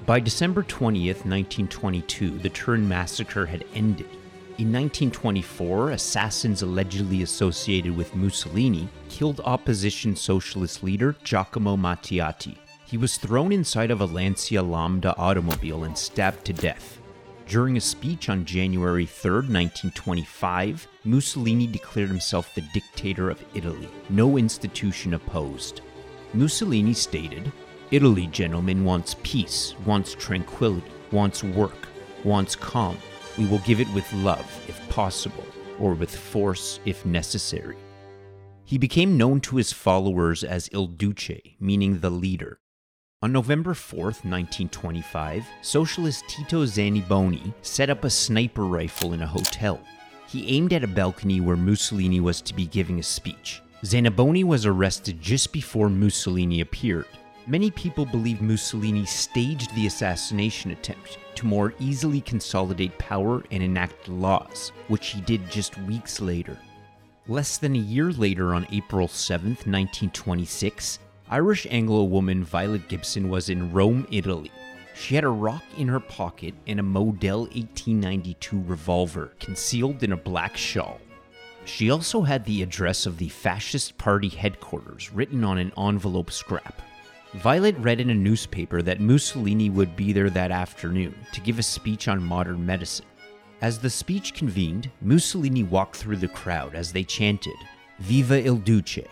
By 0.07 0.19
December 0.19 0.63
20th, 0.63 1.25
1922, 1.25 2.39
the 2.39 2.49
Turin 2.49 2.87
massacre 2.87 3.45
had 3.45 3.65
ended, 3.75 4.09
in 4.61 4.67
1924, 4.67 5.89
assassins 5.89 6.61
allegedly 6.61 7.23
associated 7.23 7.97
with 7.97 8.15
Mussolini 8.15 8.87
killed 9.09 9.41
opposition 9.43 10.15
socialist 10.15 10.83
leader 10.83 11.15
Giacomo 11.23 11.75
Matteotti. 11.75 12.57
He 12.85 12.95
was 12.95 13.17
thrown 13.17 13.51
inside 13.51 13.89
of 13.89 14.01
a 14.01 14.05
Lancia 14.05 14.61
Lambda 14.61 15.17
automobile 15.17 15.85
and 15.85 15.97
stabbed 15.97 16.45
to 16.45 16.53
death. 16.53 16.99
During 17.47 17.75
a 17.75 17.81
speech 17.81 18.29
on 18.29 18.45
January 18.45 19.07
3, 19.07 19.31
1925, 19.31 20.87
Mussolini 21.05 21.65
declared 21.65 22.09
himself 22.09 22.53
the 22.53 22.61
dictator 22.71 23.31
of 23.31 23.43
Italy, 23.55 23.89
no 24.11 24.37
institution 24.37 25.15
opposed. 25.15 25.81
Mussolini 26.35 26.93
stated, 26.93 27.51
Italy, 27.89 28.27
gentlemen, 28.27 28.85
wants 28.85 29.15
peace, 29.23 29.73
wants 29.87 30.13
tranquility, 30.13 30.91
wants 31.11 31.43
work, 31.43 31.87
wants 32.23 32.55
calm, 32.55 32.97
we 33.37 33.45
will 33.45 33.59
give 33.59 33.79
it 33.79 33.91
with 33.93 34.11
love, 34.13 34.45
if 34.67 34.89
possible, 34.89 35.45
or 35.79 35.93
with 35.93 36.15
force, 36.15 36.79
if 36.85 37.05
necessary. 37.05 37.77
He 38.65 38.77
became 38.77 39.17
known 39.17 39.41
to 39.41 39.57
his 39.57 39.73
followers 39.73 40.43
as 40.43 40.69
Il 40.71 40.87
Duce, 40.87 41.41
meaning 41.59 41.99
the 41.99 42.09
leader. 42.09 42.59
On 43.23 43.31
November 43.31 43.73
4, 43.73 44.03
1925, 44.03 45.45
socialist 45.61 46.23
Tito 46.27 46.65
Zaniboni 46.65 47.53
set 47.61 47.89
up 47.89 48.03
a 48.03 48.09
sniper 48.09 48.65
rifle 48.65 49.13
in 49.13 49.21
a 49.21 49.27
hotel. 49.27 49.79
He 50.27 50.47
aimed 50.47 50.73
at 50.73 50.83
a 50.83 50.87
balcony 50.87 51.41
where 51.41 51.57
Mussolini 51.57 52.19
was 52.19 52.41
to 52.41 52.55
be 52.55 52.65
giving 52.65 52.99
a 52.99 53.03
speech. 53.03 53.61
Zaniboni 53.83 54.43
was 54.43 54.65
arrested 54.65 55.21
just 55.21 55.51
before 55.51 55.89
Mussolini 55.89 56.61
appeared. 56.61 57.05
Many 57.47 57.71
people 57.71 58.05
believe 58.05 58.39
Mussolini 58.39 59.03
staged 59.05 59.73
the 59.73 59.87
assassination 59.87 60.69
attempt 60.71 61.17
to 61.35 61.47
more 61.47 61.73
easily 61.79 62.21
consolidate 62.21 62.95
power 62.99 63.43
and 63.49 63.63
enact 63.63 64.07
laws, 64.07 64.71
which 64.89 65.07
he 65.07 65.21
did 65.21 65.49
just 65.49 65.75
weeks 65.79 66.21
later. 66.21 66.57
Less 67.27 67.57
than 67.57 67.75
a 67.75 67.79
year 67.79 68.11
later, 68.11 68.53
on 68.53 68.67
April 68.71 69.07
7, 69.07 69.49
1926, 69.49 70.99
Irish 71.31 71.65
Anglo 71.71 72.03
woman 72.03 72.43
Violet 72.43 72.87
Gibson 72.87 73.27
was 73.27 73.49
in 73.49 73.73
Rome, 73.73 74.05
Italy. 74.11 74.51
She 74.93 75.15
had 75.15 75.23
a 75.23 75.29
rock 75.29 75.63
in 75.77 75.87
her 75.87 75.99
pocket 75.99 76.53
and 76.67 76.79
a 76.79 76.83
Model 76.83 77.41
1892 77.41 78.63
revolver 78.67 79.33
concealed 79.39 80.03
in 80.03 80.11
a 80.11 80.17
black 80.17 80.55
shawl. 80.55 80.99
She 81.65 81.89
also 81.89 82.21
had 82.21 82.45
the 82.45 82.61
address 82.61 83.07
of 83.07 83.17
the 83.17 83.29
Fascist 83.29 83.97
Party 83.97 84.29
headquarters 84.29 85.11
written 85.11 85.43
on 85.43 85.57
an 85.57 85.71
envelope 85.75 86.29
scrap. 86.29 86.81
Violet 87.35 87.77
read 87.77 88.01
in 88.01 88.09
a 88.09 88.15
newspaper 88.15 88.81
that 88.81 88.99
Mussolini 88.99 89.69
would 89.69 89.95
be 89.95 90.11
there 90.11 90.29
that 90.29 90.51
afternoon 90.51 91.15
to 91.31 91.39
give 91.39 91.59
a 91.59 91.63
speech 91.63 92.09
on 92.09 92.21
modern 92.21 92.65
medicine. 92.65 93.05
As 93.61 93.79
the 93.79 93.89
speech 93.89 94.33
convened, 94.33 94.91
Mussolini 95.01 95.63
walked 95.63 95.95
through 95.95 96.17
the 96.17 96.27
crowd 96.27 96.75
as 96.75 96.91
they 96.91 97.05
chanted, 97.05 97.55
Viva 97.99 98.45
il 98.45 98.57
Duce. 98.57 99.07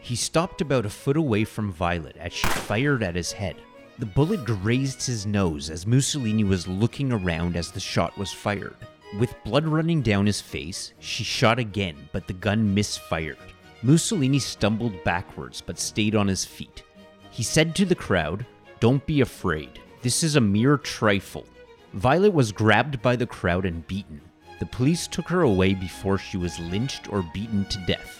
He 0.00 0.16
stopped 0.16 0.62
about 0.62 0.86
a 0.86 0.90
foot 0.90 1.18
away 1.18 1.44
from 1.44 1.70
Violet 1.70 2.16
as 2.16 2.32
she 2.32 2.48
fired 2.48 3.02
at 3.02 3.16
his 3.16 3.32
head. 3.32 3.56
The 3.98 4.06
bullet 4.06 4.46
grazed 4.46 5.04
his 5.04 5.26
nose 5.26 5.68
as 5.68 5.86
Mussolini 5.86 6.44
was 6.44 6.66
looking 6.66 7.12
around 7.12 7.54
as 7.54 7.70
the 7.70 7.80
shot 7.80 8.16
was 8.16 8.32
fired. 8.32 8.76
With 9.18 9.42
blood 9.44 9.66
running 9.66 10.00
down 10.00 10.24
his 10.24 10.40
face, 10.40 10.94
she 11.00 11.22
shot 11.22 11.58
again, 11.58 12.08
but 12.12 12.26
the 12.26 12.32
gun 12.32 12.72
misfired. 12.72 13.36
Mussolini 13.82 14.38
stumbled 14.38 15.04
backwards 15.04 15.60
but 15.60 15.78
stayed 15.78 16.14
on 16.14 16.28
his 16.28 16.46
feet. 16.46 16.82
He 17.38 17.44
said 17.44 17.76
to 17.76 17.84
the 17.84 17.94
crowd, 17.94 18.44
Don't 18.80 19.06
be 19.06 19.20
afraid. 19.20 19.78
This 20.02 20.24
is 20.24 20.34
a 20.34 20.40
mere 20.40 20.76
trifle. 20.76 21.46
Violet 21.92 22.32
was 22.32 22.50
grabbed 22.50 23.00
by 23.00 23.14
the 23.14 23.28
crowd 23.28 23.64
and 23.64 23.86
beaten. 23.86 24.20
The 24.58 24.66
police 24.66 25.06
took 25.06 25.28
her 25.28 25.42
away 25.42 25.74
before 25.74 26.18
she 26.18 26.36
was 26.36 26.58
lynched 26.58 27.08
or 27.12 27.22
beaten 27.32 27.64
to 27.66 27.86
death. 27.86 28.18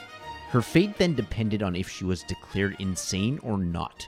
Her 0.50 0.62
fate 0.62 0.96
then 0.98 1.16
depended 1.16 1.64
on 1.64 1.74
if 1.74 1.88
she 1.88 2.04
was 2.04 2.22
declared 2.22 2.76
insane 2.78 3.40
or 3.42 3.58
not. 3.58 4.06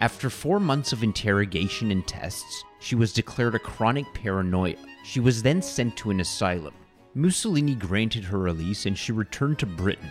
After 0.00 0.30
four 0.30 0.58
months 0.58 0.90
of 0.90 1.02
interrogation 1.02 1.90
and 1.90 2.06
tests, 2.06 2.64
she 2.80 2.94
was 2.94 3.12
declared 3.12 3.56
a 3.56 3.58
chronic 3.58 4.06
paranoia. 4.14 4.76
She 5.04 5.20
was 5.20 5.42
then 5.42 5.60
sent 5.60 5.98
to 5.98 6.10
an 6.10 6.20
asylum. 6.20 6.72
Mussolini 7.14 7.74
granted 7.74 8.24
her 8.24 8.38
release 8.38 8.86
and 8.86 8.96
she 8.96 9.12
returned 9.12 9.58
to 9.58 9.66
Britain. 9.66 10.10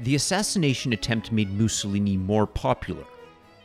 The 0.00 0.16
assassination 0.16 0.92
attempt 0.92 1.30
made 1.30 1.56
Mussolini 1.56 2.16
more 2.16 2.48
popular. 2.48 3.04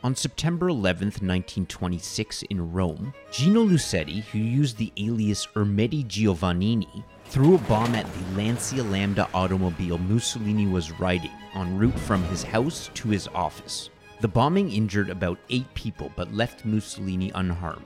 On 0.02 0.16
September 0.16 0.70
11, 0.70 1.08
1926, 1.08 2.44
in 2.44 2.72
Rome, 2.72 3.12
Gino 3.30 3.66
Lucetti, 3.66 4.22
who 4.24 4.38
used 4.38 4.78
the 4.78 4.90
alias 4.96 5.46
Ermedi 5.54 6.06
Giovannini, 6.06 7.04
threw 7.26 7.56
a 7.56 7.58
bomb 7.58 7.94
at 7.94 8.06
the 8.10 8.34
Lancia 8.34 8.82
Lambda 8.82 9.28
automobile 9.34 9.98
Mussolini 9.98 10.66
was 10.66 10.98
riding 10.98 11.30
en 11.54 11.76
route 11.76 11.98
from 11.98 12.24
his 12.24 12.42
house 12.42 12.88
to 12.94 13.08
his 13.08 13.28
office. 13.34 13.90
The 14.22 14.28
bombing 14.28 14.72
injured 14.72 15.10
about 15.10 15.38
eight 15.50 15.72
people 15.74 16.10
but 16.16 16.32
left 16.32 16.64
Mussolini 16.64 17.30
unharmed. 17.34 17.84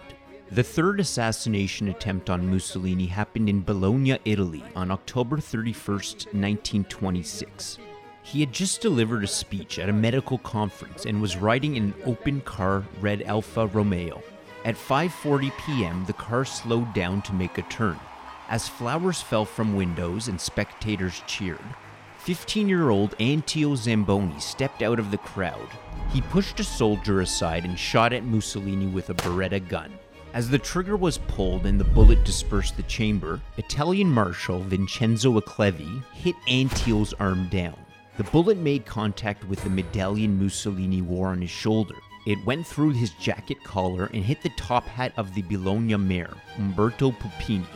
The 0.52 0.62
third 0.62 1.00
assassination 1.00 1.88
attempt 1.88 2.30
on 2.30 2.48
Mussolini 2.48 3.06
happened 3.06 3.48
in 3.48 3.64
Bologna, 3.64 4.18
Italy 4.24 4.62
on 4.76 4.92
October 4.92 5.38
31, 5.38 5.96
1926. 5.96 7.78
He 8.26 8.40
had 8.40 8.54
just 8.54 8.80
delivered 8.80 9.22
a 9.22 9.28
speech 9.28 9.78
at 9.78 9.90
a 9.90 9.92
medical 9.92 10.38
conference 10.38 11.04
and 11.04 11.20
was 11.20 11.36
riding 11.36 11.76
in 11.76 11.84
an 11.84 11.94
open 12.06 12.40
car 12.40 12.82
red 12.98 13.20
Alfa 13.22 13.66
Romeo. 13.66 14.22
At 14.64 14.76
5:40 14.76 15.52
p.m., 15.58 16.04
the 16.06 16.14
car 16.14 16.46
slowed 16.46 16.94
down 16.94 17.20
to 17.22 17.34
make 17.34 17.58
a 17.58 17.62
turn. 17.62 18.00
As 18.48 18.66
flowers 18.66 19.20
fell 19.20 19.44
from 19.44 19.76
windows 19.76 20.28
and 20.28 20.40
spectators 20.40 21.22
cheered, 21.26 21.64
15 22.16 22.66
year 22.66 22.88
old 22.88 23.14
Anteo 23.18 23.76
Zamboni 23.76 24.40
stepped 24.40 24.82
out 24.82 24.98
of 24.98 25.10
the 25.10 25.18
crowd. 25.18 25.68
He 26.10 26.22
pushed 26.22 26.58
a 26.60 26.64
soldier 26.64 27.20
aside 27.20 27.66
and 27.66 27.78
shot 27.78 28.14
at 28.14 28.24
Mussolini 28.24 28.86
with 28.86 29.10
a 29.10 29.14
Beretta 29.14 29.60
gun. 29.60 29.92
As 30.32 30.48
the 30.48 30.58
trigger 30.58 30.96
was 30.96 31.18
pulled 31.18 31.66
and 31.66 31.78
the 31.78 31.84
bullet 31.84 32.24
dispersed 32.24 32.78
the 32.78 32.84
chamber, 32.84 33.42
Italian 33.58 34.08
Marshal 34.08 34.60
Vincenzo 34.60 35.38
Acclevi 35.38 36.02
hit 36.14 36.34
Anteo's 36.48 37.12
arm 37.20 37.48
down. 37.48 37.83
The 38.16 38.24
bullet 38.24 38.58
made 38.58 38.86
contact 38.86 39.42
with 39.44 39.64
the 39.64 39.70
medallion 39.70 40.40
Mussolini 40.40 41.02
wore 41.02 41.28
on 41.28 41.40
his 41.40 41.50
shoulder. 41.50 41.96
It 42.26 42.46
went 42.46 42.64
through 42.64 42.92
his 42.92 43.10
jacket 43.14 43.62
collar 43.64 44.08
and 44.14 44.24
hit 44.24 44.40
the 44.40 44.52
top 44.56 44.84
hat 44.84 45.12
of 45.16 45.34
the 45.34 45.42
Bologna 45.42 45.96
mayor, 45.96 46.32
Umberto 46.56 47.10
Puppini. 47.10 47.66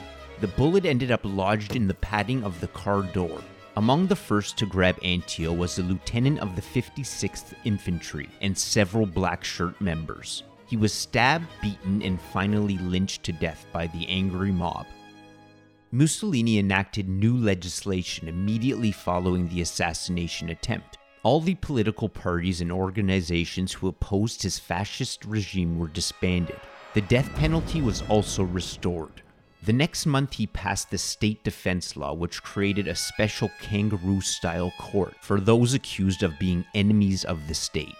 The 0.40 0.46
bullet 0.46 0.84
ended 0.84 1.10
up 1.10 1.22
lodged 1.24 1.74
in 1.74 1.88
the 1.88 1.94
padding 1.94 2.44
of 2.44 2.60
the 2.60 2.68
car 2.68 3.02
door. 3.02 3.42
Among 3.76 4.06
the 4.06 4.14
first 4.14 4.56
to 4.58 4.66
grab 4.66 4.96
Anteo 5.00 5.56
was 5.56 5.74
the 5.74 5.82
lieutenant 5.82 6.38
of 6.38 6.54
the 6.54 6.62
56th 6.62 7.54
Infantry 7.64 8.28
and 8.40 8.56
several 8.56 9.06
black 9.06 9.42
shirt 9.42 9.80
members. 9.80 10.44
He 10.66 10.76
was 10.76 10.92
stabbed, 10.92 11.48
beaten, 11.60 12.00
and 12.02 12.20
finally 12.20 12.78
lynched 12.78 13.24
to 13.24 13.32
death 13.32 13.66
by 13.72 13.88
the 13.88 14.06
angry 14.08 14.52
mob. 14.52 14.86
Mussolini 15.90 16.58
enacted 16.58 17.08
new 17.08 17.34
legislation 17.34 18.28
immediately 18.28 18.92
following 18.92 19.48
the 19.48 19.62
assassination 19.62 20.50
attempt. 20.50 20.98
All 21.22 21.40
the 21.40 21.54
political 21.54 22.10
parties 22.10 22.60
and 22.60 22.70
organizations 22.70 23.72
who 23.72 23.88
opposed 23.88 24.42
his 24.42 24.58
fascist 24.58 25.24
regime 25.24 25.78
were 25.78 25.88
disbanded. 25.88 26.60
The 26.92 27.00
death 27.00 27.34
penalty 27.36 27.80
was 27.80 28.02
also 28.02 28.42
restored. 28.42 29.22
The 29.62 29.72
next 29.72 30.04
month, 30.04 30.34
he 30.34 30.46
passed 30.46 30.90
the 30.90 30.98
state 30.98 31.42
defense 31.42 31.96
law, 31.96 32.12
which 32.12 32.42
created 32.42 32.86
a 32.86 32.94
special 32.94 33.50
kangaroo 33.60 34.20
style 34.20 34.72
court 34.78 35.14
for 35.22 35.40
those 35.40 35.72
accused 35.72 36.22
of 36.22 36.38
being 36.38 36.66
enemies 36.74 37.24
of 37.24 37.48
the 37.48 37.54
state. 37.54 37.94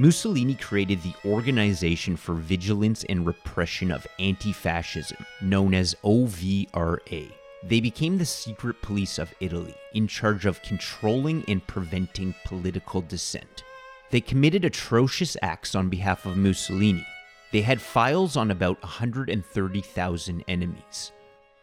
Mussolini 0.00 0.54
created 0.54 1.02
the 1.02 1.14
Organization 1.24 2.16
for 2.16 2.34
Vigilance 2.34 3.02
and 3.08 3.26
Repression 3.26 3.90
of 3.90 4.06
Anti 4.20 4.52
Fascism, 4.52 5.18
known 5.42 5.74
as 5.74 5.96
OVRA. 6.04 7.32
They 7.64 7.80
became 7.80 8.16
the 8.16 8.24
secret 8.24 8.80
police 8.80 9.18
of 9.18 9.34
Italy, 9.40 9.74
in 9.94 10.06
charge 10.06 10.46
of 10.46 10.62
controlling 10.62 11.44
and 11.48 11.66
preventing 11.66 12.32
political 12.44 13.00
dissent. 13.00 13.64
They 14.10 14.20
committed 14.20 14.64
atrocious 14.64 15.36
acts 15.42 15.74
on 15.74 15.88
behalf 15.88 16.26
of 16.26 16.36
Mussolini. 16.36 17.04
They 17.50 17.62
had 17.62 17.80
files 17.80 18.36
on 18.36 18.52
about 18.52 18.80
130,000 18.82 20.44
enemies. 20.46 21.12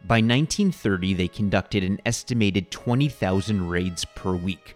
By 0.06 0.16
1930, 0.16 1.14
they 1.14 1.30
conducted 1.30 1.86
an 1.86 2.02
estimated 2.06 2.70
20,000 2.70 3.70
raids 3.70 4.04
per 4.14 4.36
week, 4.36 4.75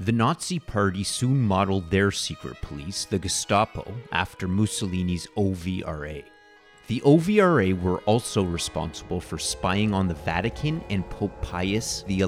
the 0.00 0.12
Nazi 0.12 0.58
Party 0.58 1.04
soon 1.04 1.42
modeled 1.42 1.90
their 1.90 2.10
secret 2.10 2.56
police, 2.62 3.04
the 3.04 3.18
Gestapo, 3.18 3.84
after 4.12 4.48
Mussolini's 4.48 5.26
OVRA. 5.36 6.24
The 6.86 7.02
OVRA 7.02 7.78
were 7.78 7.98
also 8.00 8.42
responsible 8.42 9.20
for 9.20 9.36
spying 9.36 9.92
on 9.92 10.08
the 10.08 10.14
Vatican 10.14 10.82
and 10.88 11.08
Pope 11.10 11.38
Pius 11.42 12.02
XI. 12.08 12.24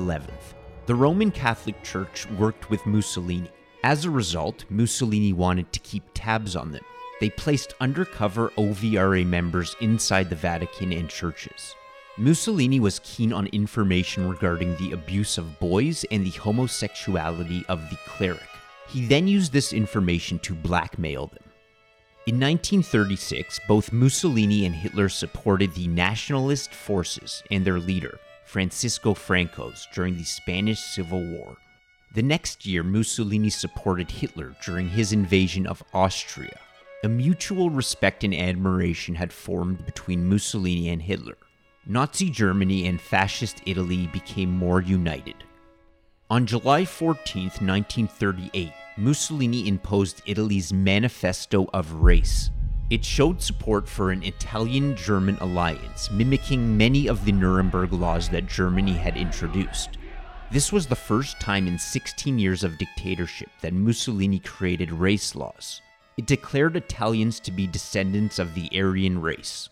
The 0.84 0.94
Roman 0.94 1.30
Catholic 1.30 1.82
Church 1.82 2.28
worked 2.32 2.68
with 2.68 2.84
Mussolini. 2.84 3.50
As 3.84 4.04
a 4.04 4.10
result, 4.10 4.66
Mussolini 4.68 5.32
wanted 5.32 5.72
to 5.72 5.80
keep 5.80 6.04
tabs 6.12 6.54
on 6.54 6.72
them. 6.72 6.84
They 7.20 7.30
placed 7.30 7.72
undercover 7.80 8.50
OVRA 8.58 9.24
members 9.24 9.74
inside 9.80 10.28
the 10.28 10.36
Vatican 10.36 10.92
and 10.92 11.08
churches. 11.08 11.74
Mussolini 12.22 12.78
was 12.78 13.00
keen 13.00 13.32
on 13.32 13.48
information 13.48 14.28
regarding 14.28 14.76
the 14.76 14.92
abuse 14.92 15.38
of 15.38 15.58
boys 15.58 16.04
and 16.12 16.24
the 16.24 16.30
homosexuality 16.30 17.64
of 17.68 17.90
the 17.90 17.96
cleric. 18.06 18.48
He 18.86 19.06
then 19.06 19.26
used 19.26 19.52
this 19.52 19.72
information 19.72 20.38
to 20.40 20.54
blackmail 20.54 21.26
them. 21.26 21.42
In 22.28 22.38
1936, 22.38 23.58
both 23.66 23.92
Mussolini 23.92 24.66
and 24.66 24.72
Hitler 24.72 25.08
supported 25.08 25.74
the 25.74 25.88
nationalist 25.88 26.72
forces 26.72 27.42
and 27.50 27.64
their 27.64 27.80
leader, 27.80 28.20
Francisco 28.46 29.14
Franco's, 29.14 29.88
during 29.92 30.16
the 30.16 30.22
Spanish 30.22 30.78
Civil 30.78 31.28
War. 31.28 31.56
The 32.14 32.22
next 32.22 32.64
year, 32.64 32.84
Mussolini 32.84 33.50
supported 33.50 34.08
Hitler 34.08 34.54
during 34.64 34.88
his 34.88 35.12
invasion 35.12 35.66
of 35.66 35.82
Austria. 35.92 36.60
A 37.02 37.08
mutual 37.08 37.68
respect 37.68 38.22
and 38.22 38.32
admiration 38.32 39.16
had 39.16 39.32
formed 39.32 39.84
between 39.84 40.28
Mussolini 40.28 40.88
and 40.88 41.02
Hitler. 41.02 41.36
Nazi 41.84 42.30
Germany 42.30 42.86
and 42.86 43.00
Fascist 43.00 43.60
Italy 43.66 44.06
became 44.12 44.50
more 44.50 44.80
united. 44.80 45.34
On 46.30 46.46
July 46.46 46.84
14, 46.84 47.42
1938, 47.42 48.72
Mussolini 48.96 49.66
imposed 49.66 50.22
Italy's 50.24 50.72
Manifesto 50.72 51.68
of 51.74 51.92
Race. 51.94 52.50
It 52.90 53.04
showed 53.04 53.42
support 53.42 53.88
for 53.88 54.12
an 54.12 54.22
Italian 54.22 54.94
German 54.94 55.36
alliance, 55.40 56.08
mimicking 56.12 56.76
many 56.76 57.08
of 57.08 57.24
the 57.24 57.32
Nuremberg 57.32 57.92
laws 57.92 58.28
that 58.28 58.46
Germany 58.46 58.92
had 58.92 59.16
introduced. 59.16 59.98
This 60.52 60.70
was 60.70 60.86
the 60.86 60.94
first 60.94 61.40
time 61.40 61.66
in 61.66 61.80
16 61.80 62.38
years 62.38 62.62
of 62.62 62.78
dictatorship 62.78 63.48
that 63.60 63.74
Mussolini 63.74 64.38
created 64.38 64.92
race 64.92 65.34
laws. 65.34 65.80
It 66.16 66.26
declared 66.26 66.76
Italians 66.76 67.40
to 67.40 67.50
be 67.50 67.66
descendants 67.66 68.38
of 68.38 68.54
the 68.54 68.70
Aryan 68.72 69.20
race. 69.20 69.68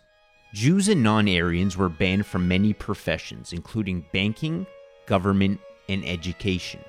Jews 0.52 0.88
and 0.88 1.02
non 1.02 1.28
Aryans 1.28 1.76
were 1.76 1.88
banned 1.88 2.26
from 2.26 2.48
many 2.48 2.72
professions, 2.72 3.52
including 3.52 4.06
banking, 4.12 4.66
government, 5.06 5.60
and 5.88 6.04
education. 6.04 6.80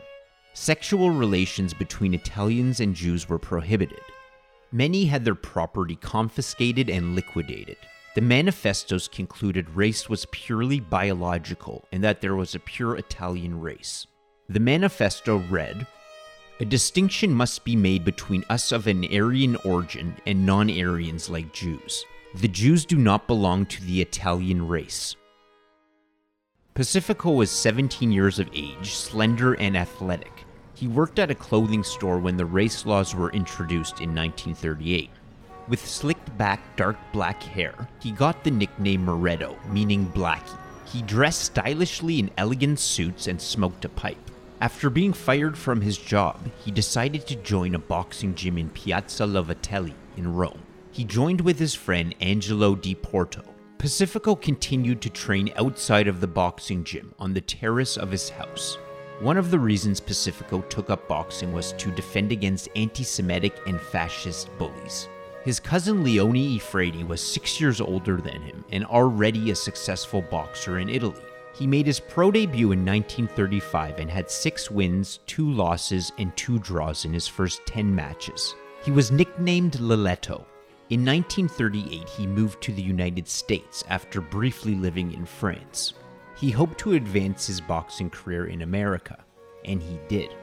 Sexual 0.53 1.11
relations 1.11 1.73
between 1.73 2.15
Italians 2.15 2.79
and 2.79 2.95
Jews 2.95 3.29
were 3.29 3.37
prohibited. 3.37 4.01
Many 4.71 5.05
had 5.05 5.23
their 5.23 5.35
property 5.35 5.95
confiscated 5.95 6.89
and 6.89 7.15
liquidated. 7.15 7.77
The 8.15 8.21
manifestos 8.21 9.07
concluded 9.07 9.69
race 9.69 10.09
was 10.09 10.25
purely 10.31 10.79
biological 10.79 11.85
and 11.91 12.03
that 12.03 12.19
there 12.19 12.35
was 12.35 12.55
a 12.55 12.59
pure 12.59 12.97
Italian 12.97 13.59
race. 13.59 14.07
The 14.49 14.59
manifesto 14.59 15.37
read 15.49 15.85
A 16.59 16.65
distinction 16.65 17.31
must 17.31 17.63
be 17.63 17.75
made 17.75 18.03
between 18.03 18.43
us 18.49 18.71
of 18.71 18.87
an 18.87 19.05
Aryan 19.05 19.55
origin 19.57 20.15
and 20.25 20.45
non 20.45 20.69
Aryans 20.69 21.29
like 21.29 21.53
Jews. 21.53 22.03
The 22.33 22.47
Jews 22.47 22.85
do 22.85 22.95
not 22.95 23.27
belong 23.27 23.65
to 23.65 23.83
the 23.83 24.01
Italian 24.01 24.65
race. 24.65 25.17
Pacifico 26.73 27.31
was 27.31 27.51
17 27.51 28.09
years 28.09 28.39
of 28.39 28.49
age, 28.53 28.93
slender 28.93 29.55
and 29.55 29.75
athletic. 29.75 30.45
He 30.73 30.87
worked 30.87 31.19
at 31.19 31.29
a 31.29 31.35
clothing 31.35 31.83
store 31.83 32.19
when 32.19 32.37
the 32.37 32.45
race 32.45 32.85
laws 32.85 33.13
were 33.13 33.33
introduced 33.33 33.99
in 33.99 34.15
1938. 34.15 35.09
With 35.67 35.85
slicked 35.85 36.37
back, 36.37 36.77
dark 36.77 36.95
black 37.11 37.43
hair, 37.43 37.89
he 37.99 38.11
got 38.11 38.45
the 38.45 38.51
nickname 38.51 39.05
Moretto, 39.05 39.57
meaning 39.69 40.09
Blackie. 40.15 40.57
He 40.85 41.01
dressed 41.01 41.41
stylishly 41.41 42.19
in 42.19 42.31
elegant 42.37 42.79
suits 42.79 43.27
and 43.27 43.41
smoked 43.41 43.83
a 43.83 43.89
pipe. 43.89 44.31
After 44.61 44.89
being 44.89 45.11
fired 45.11 45.57
from 45.57 45.81
his 45.81 45.97
job, 45.97 46.39
he 46.63 46.71
decided 46.71 47.27
to 47.27 47.35
join 47.35 47.75
a 47.75 47.79
boxing 47.79 48.35
gym 48.35 48.57
in 48.57 48.69
Piazza 48.69 49.25
Lovatelli 49.25 49.95
in 50.15 50.33
Rome. 50.33 50.61
He 50.93 51.05
joined 51.05 51.39
with 51.39 51.57
his 51.57 51.73
friend 51.73 52.13
Angelo 52.19 52.75
Di 52.75 52.95
Porto. 52.95 53.43
Pacifico 53.77 54.35
continued 54.35 55.01
to 55.01 55.09
train 55.09 55.53
outside 55.55 56.09
of 56.09 56.19
the 56.19 56.27
boxing 56.27 56.83
gym 56.83 57.15
on 57.17 57.33
the 57.33 57.39
terrace 57.39 57.95
of 57.95 58.11
his 58.11 58.29
house. 58.29 58.77
One 59.21 59.37
of 59.37 59.51
the 59.51 59.59
reasons 59.59 60.01
Pacifico 60.01 60.59
took 60.63 60.89
up 60.89 61.07
boxing 61.07 61.53
was 61.53 61.71
to 61.73 61.91
defend 61.91 62.33
against 62.33 62.67
anti 62.75 63.03
Semitic 63.03 63.57
and 63.67 63.79
fascist 63.79 64.49
bullies. 64.57 65.07
His 65.45 65.61
cousin 65.61 66.03
Leone 66.03 66.57
Efrati 66.59 67.07
was 67.07 67.21
six 67.21 67.61
years 67.61 67.79
older 67.79 68.17
than 68.17 68.41
him 68.41 68.65
and 68.71 68.83
already 68.83 69.51
a 69.51 69.55
successful 69.55 70.21
boxer 70.21 70.79
in 70.79 70.89
Italy. 70.89 71.23
He 71.53 71.67
made 71.67 71.85
his 71.85 72.01
pro 72.01 72.31
debut 72.31 72.73
in 72.73 72.85
1935 72.85 73.99
and 73.99 74.11
had 74.11 74.29
six 74.29 74.69
wins, 74.69 75.19
two 75.25 75.49
losses, 75.49 76.11
and 76.17 76.35
two 76.35 76.59
draws 76.59 77.05
in 77.05 77.13
his 77.13 77.29
first 77.29 77.65
10 77.65 77.95
matches. 77.95 78.55
He 78.83 78.91
was 78.91 79.11
nicknamed 79.11 79.73
Lelletto 79.73 80.45
in 80.91 81.05
1938, 81.05 82.09
he 82.09 82.27
moved 82.27 82.61
to 82.61 82.73
the 82.73 82.81
United 82.81 83.25
States 83.25 83.81
after 83.87 84.19
briefly 84.19 84.75
living 84.75 85.13
in 85.13 85.25
France. 85.25 85.93
He 86.35 86.51
hoped 86.51 86.77
to 86.79 86.95
advance 86.95 87.47
his 87.47 87.61
boxing 87.61 88.09
career 88.09 88.47
in 88.47 88.61
America, 88.61 89.23
and 89.63 89.81
he 89.81 89.97
did. 90.09 90.35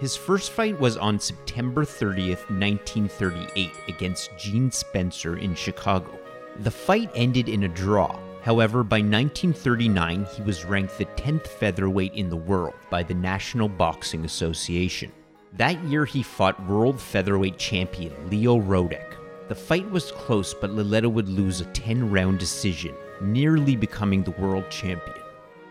His 0.00 0.16
first 0.16 0.50
fight 0.50 0.80
was 0.80 0.96
on 0.96 1.20
September 1.20 1.84
30th, 1.84 2.50
1938, 2.50 3.70
against 3.86 4.36
Gene 4.36 4.68
Spencer 4.72 5.36
in 5.36 5.54
Chicago. 5.54 6.18
The 6.58 6.72
fight 6.72 7.12
ended 7.14 7.48
in 7.48 7.62
a 7.62 7.68
draw. 7.68 8.18
However, 8.42 8.82
by 8.82 8.98
1939, 8.98 10.26
he 10.34 10.42
was 10.42 10.64
ranked 10.64 10.98
the 10.98 11.04
10th 11.04 11.46
featherweight 11.46 12.14
in 12.14 12.28
the 12.28 12.36
world 12.36 12.74
by 12.90 13.04
the 13.04 13.14
National 13.14 13.68
Boxing 13.68 14.24
Association. 14.24 15.12
That 15.52 15.80
year, 15.84 16.04
he 16.04 16.24
fought 16.24 16.66
world 16.66 17.00
featherweight 17.00 17.58
champion 17.58 18.12
Leo 18.28 18.58
Rodak, 18.58 19.13
the 19.48 19.54
fight 19.54 19.90
was 19.90 20.12
close, 20.12 20.54
but 20.54 20.70
Lelletto 20.70 21.10
would 21.10 21.28
lose 21.28 21.60
a 21.60 21.66
10 21.66 22.10
round 22.10 22.38
decision, 22.38 22.94
nearly 23.20 23.76
becoming 23.76 24.22
the 24.22 24.30
world 24.32 24.70
champion. 24.70 25.18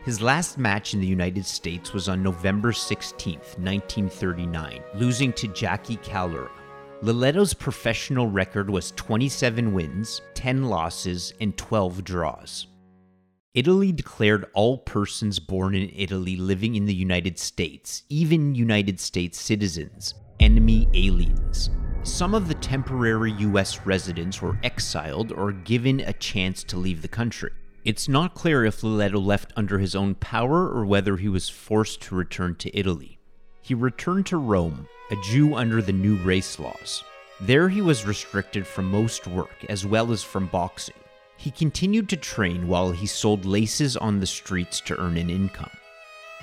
His 0.06 0.22
last 0.22 0.58
match 0.58 0.94
in 0.94 1.00
the 1.00 1.08
United 1.08 1.46
States 1.46 1.94
was 1.94 2.10
on 2.10 2.22
November 2.22 2.74
16, 2.74 3.36
1939, 3.36 4.84
losing 4.96 5.32
to 5.34 5.48
Jackie 5.48 5.98
Callura. 5.98 6.50
Lelletto's 7.02 7.54
professional 7.54 8.28
record 8.28 8.70
was 8.70 8.92
27 8.92 9.74
wins, 9.74 10.22
10 10.36 10.64
losses, 10.64 11.34
and 11.42 11.58
12 11.58 12.04
draws. 12.04 12.68
Italy 13.54 13.92
declared 13.92 14.46
all 14.54 14.80
persons 14.80 15.40
born 15.40 15.76
in 15.76 15.92
Italy 15.96 16.36
living 16.36 16.76
in 16.76 16.86
the 16.86 16.94
United 16.94 17.38
States, 17.38 18.04
even 18.10 18.56
United 18.56 19.00
States 19.00 19.40
citizens, 19.40 20.16
enemy 20.40 20.88
aliens. 20.94 21.70
Some 22.04 22.36
of 22.36 22.50
the 22.50 22.54
temporary 22.56 23.32
US 23.32 23.86
residents 23.86 24.42
were 24.42 24.58
exiled 24.62 25.32
or 25.32 25.54
given 25.54 26.02
a 26.02 26.12
chance 26.12 26.62
to 26.66 26.78
leave 26.78 27.02
the 27.02 27.08
country. 27.08 27.52
It's 27.86 28.10
not 28.10 28.36
clear 28.36 28.66
if 28.66 28.82
Lelletto 28.82 29.20
left 29.20 29.54
under 29.56 29.80
his 29.80 29.96
own 29.96 30.16
power 30.16 30.68
or 30.68 30.86
whether 30.86 31.16
he 31.16 31.30
was 31.30 31.48
forced 31.48 32.02
to 32.02 32.16
return 32.16 32.56
to 32.56 32.78
Italy. 32.78 33.20
He 33.62 33.74
returned 33.74 34.26
to 34.28 34.38
Rome, 34.38 34.90
a 35.12 35.16
Jew 35.24 35.56
under 35.56 35.82
the 35.82 35.94
new 35.94 36.18
race 36.18 36.60
laws. 36.60 37.06
There 37.40 37.70
he 37.70 37.82
was 37.82 38.06
restricted 38.06 38.68
from 38.68 38.92
most 38.92 39.26
work 39.26 39.66
as 39.70 39.86
well 39.86 40.12
as 40.12 40.24
from 40.24 40.48
boxing. 40.48 40.96
He 41.38 41.52
continued 41.52 42.10
to 42.10 42.18
train 42.18 42.68
while 42.68 42.92
he 42.92 43.08
sold 43.08 43.46
laces 43.46 43.96
on 43.96 44.20
the 44.20 44.28
streets 44.28 44.82
to 44.82 45.00
earn 45.00 45.16
an 45.16 45.30
income. 45.30 45.72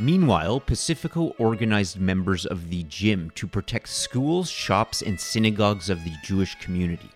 Meanwhile, 0.00 0.60
Pacifico 0.60 1.34
organized 1.36 2.00
members 2.00 2.46
of 2.46 2.70
the 2.70 2.84
gym 2.84 3.30
to 3.34 3.46
protect 3.46 3.90
schools, 3.90 4.48
shops, 4.48 5.02
and 5.02 5.20
synagogues 5.20 5.90
of 5.90 6.02
the 6.04 6.14
Jewish 6.24 6.58
community. 6.58 7.10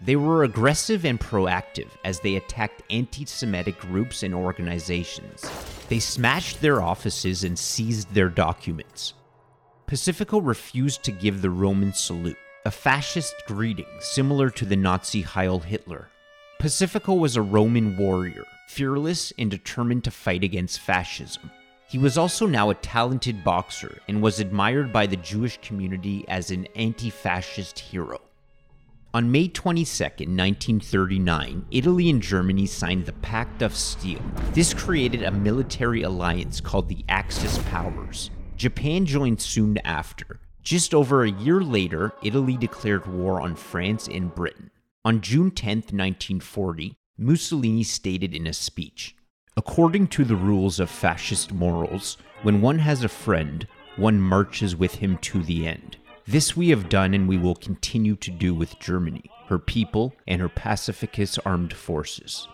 They 0.00 0.16
were 0.16 0.42
aggressive 0.42 1.04
and 1.04 1.20
proactive 1.20 1.88
as 2.04 2.18
they 2.18 2.34
attacked 2.34 2.82
anti 2.90 3.26
Semitic 3.26 3.78
groups 3.78 4.24
and 4.24 4.34
organizations. 4.34 5.48
They 5.88 6.00
smashed 6.00 6.60
their 6.60 6.82
offices 6.82 7.44
and 7.44 7.56
seized 7.56 8.12
their 8.12 8.28
documents. 8.28 9.14
Pacifico 9.86 10.38
refused 10.38 11.04
to 11.04 11.12
give 11.12 11.42
the 11.42 11.50
Roman 11.50 11.92
salute, 11.92 12.36
a 12.64 12.72
fascist 12.72 13.36
greeting 13.46 13.86
similar 14.00 14.50
to 14.50 14.64
the 14.64 14.74
Nazi 14.74 15.22
Heil 15.22 15.60
Hitler. 15.60 16.08
Pacifico 16.58 17.14
was 17.14 17.36
a 17.36 17.42
Roman 17.42 17.96
warrior, 17.96 18.42
fearless 18.66 19.32
and 19.38 19.48
determined 19.48 20.02
to 20.02 20.10
fight 20.10 20.42
against 20.42 20.80
fascism. 20.80 21.52
He 21.88 21.98
was 21.98 22.18
also 22.18 22.46
now 22.46 22.70
a 22.70 22.74
talented 22.74 23.44
boxer 23.44 24.00
and 24.08 24.20
was 24.20 24.40
admired 24.40 24.92
by 24.92 25.06
the 25.06 25.16
Jewish 25.16 25.60
community 25.60 26.24
as 26.26 26.50
an 26.50 26.66
anti 26.74 27.10
fascist 27.10 27.78
hero. 27.78 28.20
On 29.14 29.30
May 29.30 29.46
22, 29.46 30.02
1939, 30.04 31.66
Italy 31.70 32.10
and 32.10 32.20
Germany 32.20 32.66
signed 32.66 33.06
the 33.06 33.12
Pact 33.12 33.62
of 33.62 33.74
Steel. 33.74 34.20
This 34.52 34.74
created 34.74 35.22
a 35.22 35.30
military 35.30 36.02
alliance 36.02 36.60
called 36.60 36.88
the 36.88 37.04
Axis 37.08 37.58
Powers. 37.70 38.30
Japan 38.56 39.06
joined 39.06 39.40
soon 39.40 39.78
after. 39.78 40.40
Just 40.64 40.92
over 40.92 41.22
a 41.22 41.30
year 41.30 41.60
later, 41.60 42.12
Italy 42.22 42.56
declared 42.56 43.06
war 43.06 43.40
on 43.40 43.54
France 43.54 44.08
and 44.08 44.34
Britain. 44.34 44.72
On 45.04 45.20
June 45.20 45.52
10, 45.52 45.76
1940, 45.76 46.96
Mussolini 47.16 47.84
stated 47.84 48.34
in 48.34 48.48
a 48.48 48.52
speech 48.52 49.14
According 49.58 50.08
to 50.08 50.24
the 50.26 50.36
rules 50.36 50.78
of 50.78 50.90
fascist 50.90 51.50
morals, 51.50 52.18
when 52.42 52.60
one 52.60 52.78
has 52.80 53.02
a 53.02 53.08
friend, 53.08 53.66
one 53.96 54.20
marches 54.20 54.76
with 54.76 54.96
him 54.96 55.16
to 55.22 55.42
the 55.42 55.66
end. 55.66 55.96
This 56.26 56.54
we 56.54 56.68
have 56.68 56.90
done 56.90 57.14
and 57.14 57.26
we 57.26 57.38
will 57.38 57.54
continue 57.54 58.16
to 58.16 58.30
do 58.30 58.52
with 58.52 58.78
Germany, 58.78 59.30
her 59.48 59.58
people, 59.58 60.14
and 60.26 60.42
her 60.42 60.50
pacifist 60.50 61.38
armed 61.46 61.72
forces. 61.72 62.46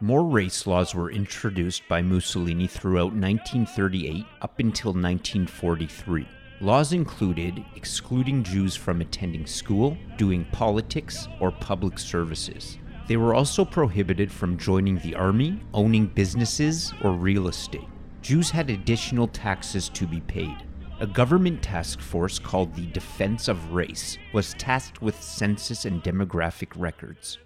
More 0.00 0.24
race 0.24 0.64
laws 0.64 0.94
were 0.94 1.10
introduced 1.10 1.88
by 1.88 2.02
Mussolini 2.02 2.68
throughout 2.68 3.12
1938 3.12 4.24
up 4.40 4.60
until 4.60 4.92
1943. 4.92 6.28
Laws 6.60 6.92
included 6.92 7.64
excluding 7.74 8.44
Jews 8.44 8.76
from 8.76 9.00
attending 9.00 9.44
school, 9.44 9.98
doing 10.16 10.46
politics, 10.52 11.26
or 11.40 11.50
public 11.50 11.98
services. 11.98 12.78
They 13.06 13.16
were 13.18 13.34
also 13.34 13.64
prohibited 13.64 14.32
from 14.32 14.56
joining 14.56 14.98
the 14.98 15.14
army, 15.14 15.60
owning 15.74 16.06
businesses, 16.06 16.92
or 17.02 17.12
real 17.12 17.48
estate. 17.48 17.88
Jews 18.22 18.50
had 18.50 18.70
additional 18.70 19.28
taxes 19.28 19.90
to 19.90 20.06
be 20.06 20.20
paid. 20.20 20.56
A 21.00 21.06
government 21.06 21.62
task 21.62 22.00
force 22.00 22.38
called 22.38 22.74
the 22.74 22.86
Defense 22.86 23.48
of 23.48 23.72
Race 23.72 24.16
was 24.32 24.54
tasked 24.54 25.02
with 25.02 25.22
census 25.22 25.84
and 25.84 26.02
demographic 26.02 26.68
records. 26.76 27.38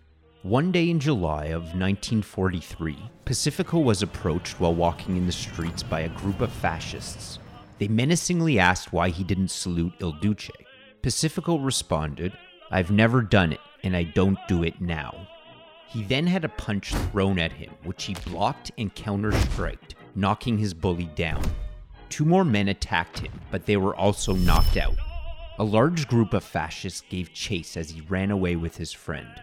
One 0.43 0.71
day 0.71 0.91
in 0.91 1.01
July 1.01 1.47
of 1.47 1.63
1943, 1.63 2.97
Pacifico 3.25 3.81
was 3.81 4.03
approached 4.03 4.61
while 4.61 4.75
walking 4.75 5.17
in 5.17 5.27
the 5.27 5.33
streets 5.33 5.83
by 5.83 6.01
a 6.01 6.09
group 6.11 6.41
of 6.41 6.53
fascists. 6.53 7.41
They 7.81 7.89
menacingly 7.89 8.61
asked 8.61 8.93
why 8.93 9.09
he 9.09 9.25
didn't 9.25 9.51
salute 9.51 9.95
Il 9.99 10.13
Duce. 10.13 10.51
Pacifico 11.03 11.57
responded, 11.57 12.33
I've 12.71 12.93
never 12.93 13.23
done 13.23 13.53
it, 13.53 13.61
and 13.83 13.97
I 13.97 14.05
don't 14.05 14.39
do 14.47 14.63
it 14.63 14.81
now. 14.81 15.27
He 15.89 16.03
then 16.03 16.27
had 16.27 16.45
a 16.45 16.51
punch 16.51 16.95
thrown 16.95 17.39
at 17.39 17.53
him, 17.53 17.71
which 17.85 18.05
he 18.05 18.15
blocked 18.27 18.71
and 18.77 18.95
counter-striked, 18.95 19.95
knocking 20.15 20.59
his 20.59 20.75
bully 20.75 21.11
down. 21.15 21.43
Two 22.11 22.25
more 22.25 22.45
men 22.45 22.69
attacked 22.69 23.21
him, 23.21 23.33
but 23.51 23.65
they 23.65 23.77
were 23.77 23.97
also 23.97 24.35
knocked 24.35 24.77
out. 24.77 24.97
A 25.59 25.65
large 25.65 26.07
group 26.07 26.35
of 26.35 26.45
fascists 26.45 27.03
gave 27.09 27.33
chase 27.33 27.77
as 27.77 27.91
he 27.91 28.03
ran 28.03 28.31
away 28.31 28.55
with 28.55 28.77
his 28.77 28.93
friend. 28.93 29.43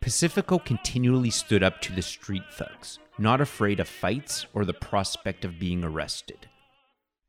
Pacifico 0.00 0.58
continually 0.58 1.30
stood 1.30 1.62
up 1.62 1.80
to 1.82 1.92
the 1.92 2.02
street 2.02 2.42
thugs, 2.52 2.98
not 3.18 3.40
afraid 3.40 3.78
of 3.78 3.86
fights 3.86 4.46
or 4.54 4.64
the 4.64 4.72
prospect 4.72 5.44
of 5.44 5.60
being 5.60 5.84
arrested. 5.84 6.48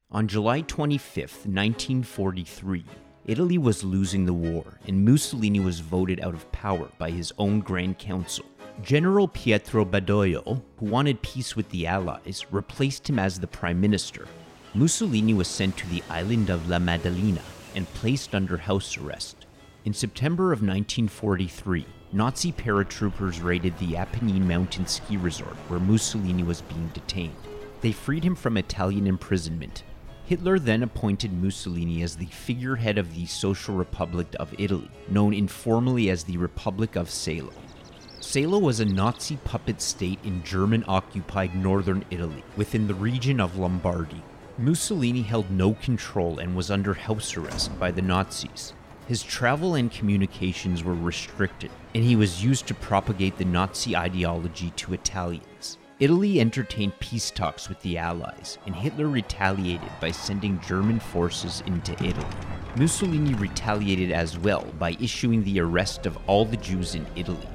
On 0.10 0.28
July 0.28 0.62
25, 0.62 1.19
1943, 1.45 2.86
Italy 3.26 3.58
was 3.58 3.84
losing 3.84 4.26
the 4.26 4.34
war, 4.34 4.80
and 4.88 5.06
Mussolini 5.06 5.60
was 5.60 5.80
voted 5.80 6.19
out 6.21 6.34
of 6.34 6.52
power 6.52 6.89
by 6.97 7.10
his 7.10 7.32
own 7.38 7.60
Grand 7.60 7.97
Council. 7.99 8.45
General 8.82 9.28
Pietro 9.28 9.86
Badoglio, 9.86 10.62
who 10.78 10.86
wanted 10.86 11.22
peace 11.22 11.56
with 11.56 11.70
the 11.70 11.86
Allies, 11.86 12.46
replaced 12.52 13.08
him 13.08 13.20
as 13.20 13.40
the 13.40 13.48
prime 13.48 13.80
minister, 13.80 14.28
Mussolini 14.74 15.34
was 15.34 15.48
sent 15.48 15.78
to 15.78 15.88
the 15.88 16.04
island 16.10 16.50
of 16.50 16.68
La 16.68 16.80
Maddalena 16.80 17.42
and 17.76 17.88
placed 17.94 18.34
under 18.34 18.58
house 18.58 18.98
arrest. 18.98 19.46
In 19.86 19.94
September 19.94 20.52
of 20.52 20.60
1943, 20.62 21.86
Nazi 22.12 22.52
paratroopers 22.52 23.44
raided 23.44 23.78
the 23.78 23.96
Apennine 23.96 24.48
Mountain 24.48 24.88
ski 24.88 25.18
resort 25.18 25.56
where 25.68 25.80
Mussolini 25.80 26.44
was 26.44 26.62
being 26.62 26.90
detained. 26.94 27.36
They 27.82 27.92
freed 27.92 28.24
him 28.24 28.36
from 28.36 28.58
Italian 28.58 29.08
imprisonment. 29.08 29.84
Hitler 30.26 30.58
then 30.58 30.84
appointed 30.84 31.32
Mussolini 31.32 32.02
as 32.02 32.16
the 32.16 32.26
figurehead 32.26 32.98
of 32.98 33.14
the 33.14 33.28
Social 33.28 33.76
Republic 33.76 34.28
of 34.40 34.54
Italy, 34.58 34.90
known 35.10 35.34
informally 35.34 36.10
as 36.10 36.24
the 36.24 36.38
Republic 36.38 36.96
of 36.96 37.10
Salo. 37.10 37.52
Salo 38.24 38.58
was 38.58 38.80
a 38.80 38.86
Nazi 38.86 39.36
puppet 39.36 39.82
state 39.82 40.18
in 40.24 40.44
German 40.44 40.86
occupied 40.88 41.54
northern 41.56 42.06
Italy, 42.10 42.42
within 42.56 42.88
the 42.88 42.94
region 42.94 43.42
of 43.42 43.58
Lombardy. 43.58 44.24
Mussolini 44.58 45.22
held 45.22 45.52
no 45.52 45.74
control 45.74 46.40
and 46.40 46.56
was 46.56 46.72
under 46.72 46.94
house 46.94 47.36
arrest 47.36 47.78
by 47.78 47.92
the 47.92 48.02
Nazis. 48.02 48.74
His 49.08 49.22
travel 49.24 49.76
and 49.76 49.92
communications 49.92 50.86
were 50.86 50.96
restricted, 50.96 51.70
and 51.94 52.02
he 52.06 52.16
was 52.16 52.42
used 52.42 52.66
to 52.68 52.74
propagate 52.74 53.38
the 53.38 53.46
Nazi 53.46 53.96
ideology 53.96 54.72
to 54.78 54.94
Italians. 54.94 55.78
Italy 56.00 56.40
entertained 56.40 56.98
peace 57.00 57.30
talks 57.30 57.68
with 57.68 57.82
the 57.82 57.98
Allies, 57.98 58.58
and 58.66 58.74
Hitler 58.74 59.10
retaliated 59.10 59.92
by 60.00 60.12
sending 60.12 60.62
German 60.62 61.02
forces 61.02 61.62
into 61.68 61.92
Italy. 62.02 62.26
Mussolini 62.78 63.34
retaliated 63.34 64.12
as 64.12 64.40
well 64.40 64.66
by 64.80 64.96
issuing 65.02 65.44
the 65.44 65.60
arrest 65.60 66.06
of 66.06 66.18
all 66.26 66.46
the 66.46 66.58
Jews 66.58 66.96
in 66.96 67.06
Italy. 67.18 67.48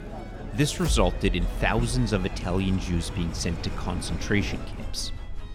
This 0.59 0.81
resulted 0.81 1.37
in 1.37 1.45
thousands 1.61 2.13
of 2.13 2.27
Italian 2.27 2.81
Jews 2.81 3.11
being 3.11 3.33
sent 3.33 3.63
to 3.63 3.71
concentration 3.71 4.59
camps. 4.77 5.13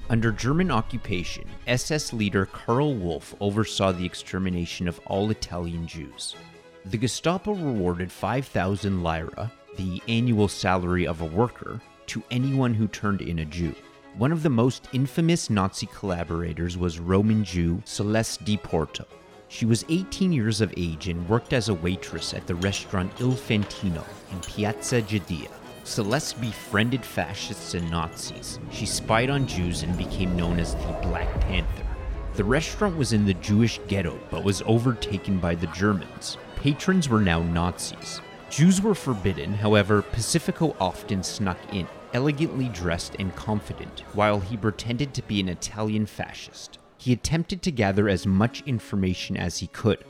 Under 0.09 0.31
German 0.31 0.71
occupation, 0.71 1.43
SS 1.67 2.13
leader 2.13 2.45
Karl 2.45 2.93
Wolff 2.93 3.35
oversaw 3.41 3.91
the 3.91 4.05
extermination 4.05 4.87
of 4.87 5.01
all 5.05 5.29
Italian 5.29 5.85
Jews. 5.85 6.37
The 6.85 6.97
Gestapo 6.97 7.51
rewarded 7.51 8.13
5,000 8.13 9.03
lira, 9.03 9.51
the 9.75 10.01
annual 10.07 10.47
salary 10.47 11.05
of 11.05 11.19
a 11.19 11.25
worker, 11.25 11.81
to 12.05 12.23
anyone 12.31 12.73
who 12.73 12.87
turned 12.87 13.19
in 13.19 13.39
a 13.39 13.45
Jew. 13.45 13.75
One 14.17 14.31
of 14.31 14.41
the 14.41 14.49
most 14.49 14.87
infamous 14.93 15.49
Nazi 15.49 15.87
collaborators 15.87 16.77
was 16.77 17.01
Roman 17.01 17.43
Jew 17.43 17.81
Celeste 17.83 18.45
di 18.45 18.55
Porto. 18.55 19.05
She 19.53 19.67
was 19.67 19.85
18 19.87 20.33
years 20.33 20.61
of 20.61 20.73
age 20.77 21.09
and 21.09 21.29
worked 21.29 21.53
as 21.53 21.69
a 21.69 21.75
waitress 21.75 22.33
at 22.33 22.47
the 22.47 22.55
restaurant 22.55 23.11
Il 23.21 23.33
Fantino 23.33 24.03
in 24.31 24.39
Piazza 24.39 24.99
Giudia. 25.03 25.51
Celeste 25.83 26.41
befriended 26.41 27.05
fascists 27.05 27.75
and 27.75 27.87
Nazis. 27.91 28.57
She 28.71 28.87
spied 28.87 29.29
on 29.29 29.45
Jews 29.45 29.83
and 29.83 29.95
became 29.95 30.35
known 30.35 30.59
as 30.59 30.73
the 30.73 30.97
Black 31.03 31.29
Panther. 31.41 31.85
The 32.33 32.43
restaurant 32.43 32.97
was 32.97 33.13
in 33.13 33.25
the 33.25 33.35
Jewish 33.35 33.79
ghetto 33.87 34.19
but 34.31 34.43
was 34.43 34.63
overtaken 34.65 35.37
by 35.37 35.53
the 35.53 35.67
Germans. 35.67 36.39
Patrons 36.55 37.07
were 37.07 37.21
now 37.21 37.43
Nazis. 37.43 38.21
Jews 38.49 38.81
were 38.81 38.95
forbidden, 38.95 39.53
however, 39.53 40.01
Pacifico 40.01 40.75
often 40.79 41.21
snuck 41.21 41.59
in. 41.71 41.87
elegantly 42.13 42.69
dressed 42.69 43.15
and 43.19 43.35
confident, 43.35 43.99
while 44.13 44.39
he 44.39 44.57
pretended 44.57 45.13
to 45.13 45.21
be 45.21 45.39
an 45.39 45.49
Italian 45.49 46.07
fascist. 46.07 46.79
He 47.03 47.11
attempted 47.11 47.61
to 47.63 47.71
gather 47.71 48.07
as 48.07 48.25
much 48.25 48.63
information 48.65 49.35
as 49.35 49.57
he 49.57 49.67
could. 49.67 50.05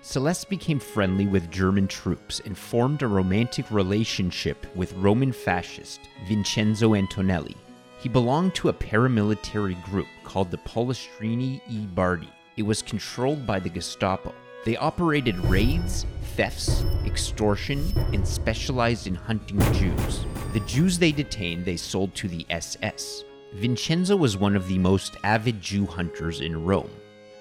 Celeste 0.00 0.48
became 0.48 0.78
friendly 0.78 1.26
with 1.26 1.50
German 1.50 1.88
troops 1.88 2.40
and 2.44 2.56
formed 2.56 3.02
a 3.02 3.08
romantic 3.08 3.68
relationship 3.72 4.64
with 4.76 4.92
Roman 4.92 5.32
fascist 5.32 5.98
Vincenzo 6.28 6.94
Antonelli. 6.94 7.56
He 7.98 8.08
belonged 8.08 8.54
to 8.54 8.68
a 8.68 8.72
paramilitary 8.72 9.74
group 9.86 10.06
called 10.22 10.52
the 10.52 10.58
Pollastrini 10.58 11.60
e 11.68 11.84
Bardi. 11.84 12.28
It 12.56 12.62
was 12.62 12.80
controlled 12.80 13.44
by 13.44 13.58
the 13.58 13.68
Gestapo. 13.68 14.32
They 14.64 14.76
operated 14.76 15.36
raids, 15.46 16.06
thefts, 16.36 16.84
extortion, 17.04 17.92
and 18.12 18.24
specialized 18.24 19.08
in 19.08 19.16
hunting 19.16 19.58
Jews. 19.72 20.24
The 20.52 20.60
Jews 20.60 20.96
they 20.96 21.10
detained, 21.10 21.64
they 21.64 21.76
sold 21.76 22.14
to 22.14 22.28
the 22.28 22.46
SS. 22.50 23.24
Vincenzo 23.56 24.14
was 24.14 24.36
one 24.36 24.54
of 24.54 24.68
the 24.68 24.76
most 24.76 25.16
avid 25.24 25.62
Jew 25.62 25.86
hunters 25.86 26.42
in 26.42 26.66
Rome. 26.66 26.90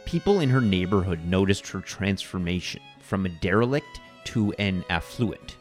People 0.06 0.40
in 0.40 0.50
her 0.50 0.62
neighborhood 0.62 1.20
noticed 1.26 1.68
her 1.68 1.82
transformation 1.82 2.82
from 3.02 3.26
a 3.26 3.30
derelict 3.30 4.00
to 4.24 4.54
an 4.54 4.86
affluent. 4.90 5.58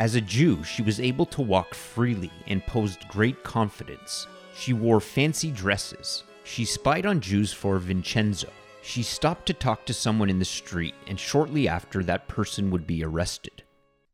As 0.00 0.16
a 0.16 0.20
Jew, 0.20 0.64
she 0.64 0.82
was 0.82 0.98
able 0.98 1.24
to 1.26 1.40
walk 1.40 1.72
freely 1.72 2.32
and 2.48 2.66
posed 2.66 3.06
great 3.06 3.44
confidence. 3.44 4.26
She 4.56 4.72
wore 4.72 5.00
fancy 5.00 5.52
dresses. 5.52 6.24
She 6.42 6.64
spied 6.64 7.06
on 7.06 7.20
Jews 7.20 7.52
for 7.52 7.78
Vincenzo. 7.78 8.48
She 8.82 9.04
stopped 9.04 9.46
to 9.46 9.54
talk 9.54 9.86
to 9.86 9.94
someone 9.94 10.28
in 10.28 10.40
the 10.40 10.44
street, 10.44 10.96
and 11.06 11.18
shortly 11.18 11.68
after, 11.68 12.02
that 12.02 12.26
person 12.26 12.72
would 12.72 12.88
be 12.88 13.04
arrested. 13.04 13.62